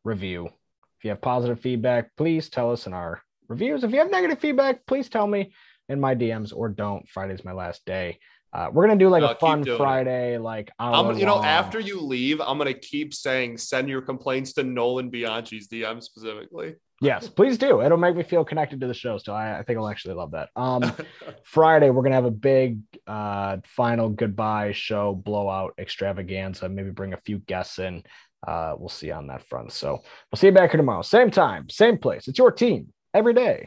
review. 0.04 0.46
If 0.46 1.04
you 1.04 1.10
have 1.10 1.20
positive 1.20 1.58
feedback, 1.58 2.14
please 2.16 2.48
tell 2.48 2.70
us 2.70 2.86
in 2.86 2.92
our 2.92 3.20
reviews. 3.48 3.82
If 3.82 3.90
you 3.90 3.98
have 3.98 4.10
negative 4.12 4.38
feedback, 4.38 4.86
please 4.86 5.08
tell 5.08 5.26
me 5.26 5.52
in 5.88 6.00
my 6.00 6.14
DMs 6.14 6.52
or 6.54 6.68
don't. 6.68 7.08
Friday's 7.08 7.44
my 7.44 7.52
last 7.52 7.84
day. 7.84 8.20
Uh, 8.52 8.68
we're 8.70 8.86
gonna 8.86 8.98
do 8.98 9.08
like 9.08 9.22
no, 9.22 9.30
a 9.30 9.34
fun 9.34 9.64
Friday, 9.64 10.34
it. 10.34 10.40
like 10.40 10.70
I'm, 10.78 11.16
you 11.16 11.24
know, 11.24 11.42
after 11.42 11.80
you 11.80 12.00
leave, 12.00 12.40
I'm 12.40 12.58
gonna 12.58 12.74
keep 12.74 13.14
saying 13.14 13.56
send 13.56 13.88
your 13.88 14.02
complaints 14.02 14.52
to 14.54 14.62
Nolan 14.62 15.10
Bianchi's 15.10 15.68
DM 15.68 16.02
specifically. 16.02 16.74
Yes, 17.00 17.28
please 17.28 17.56
do. 17.56 17.80
It'll 17.80 17.98
make 17.98 18.14
me 18.14 18.22
feel 18.22 18.44
connected 18.44 18.80
to 18.80 18.86
the 18.86 18.94
show. 18.94 19.18
So 19.18 19.32
I, 19.32 19.58
I 19.58 19.62
think 19.62 19.78
I'll 19.78 19.88
actually 19.88 20.14
love 20.14 20.32
that. 20.32 20.50
Um, 20.54 20.82
Friday 21.44 21.88
we're 21.88 22.02
gonna 22.02 22.14
have 22.14 22.26
a 22.26 22.30
big 22.30 22.80
uh, 23.06 23.56
final 23.64 24.10
goodbye 24.10 24.72
show, 24.72 25.14
blowout 25.14 25.74
extravaganza. 25.78 26.68
Maybe 26.68 26.90
bring 26.90 27.14
a 27.14 27.20
few 27.24 27.38
guests 27.38 27.78
in. 27.78 28.02
Uh, 28.46 28.74
we'll 28.76 28.88
see 28.88 29.10
on 29.10 29.28
that 29.28 29.48
front. 29.48 29.72
So 29.72 29.92
we'll 30.30 30.36
see 30.36 30.48
you 30.48 30.52
back 30.52 30.72
here 30.72 30.78
tomorrow, 30.78 31.02
same 31.02 31.30
time, 31.30 31.70
same 31.70 31.96
place. 31.96 32.28
It's 32.28 32.38
your 32.38 32.52
team 32.52 32.92
every 33.14 33.32
day. 33.32 33.66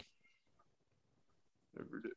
Every 1.80 2.02
day. 2.04 2.10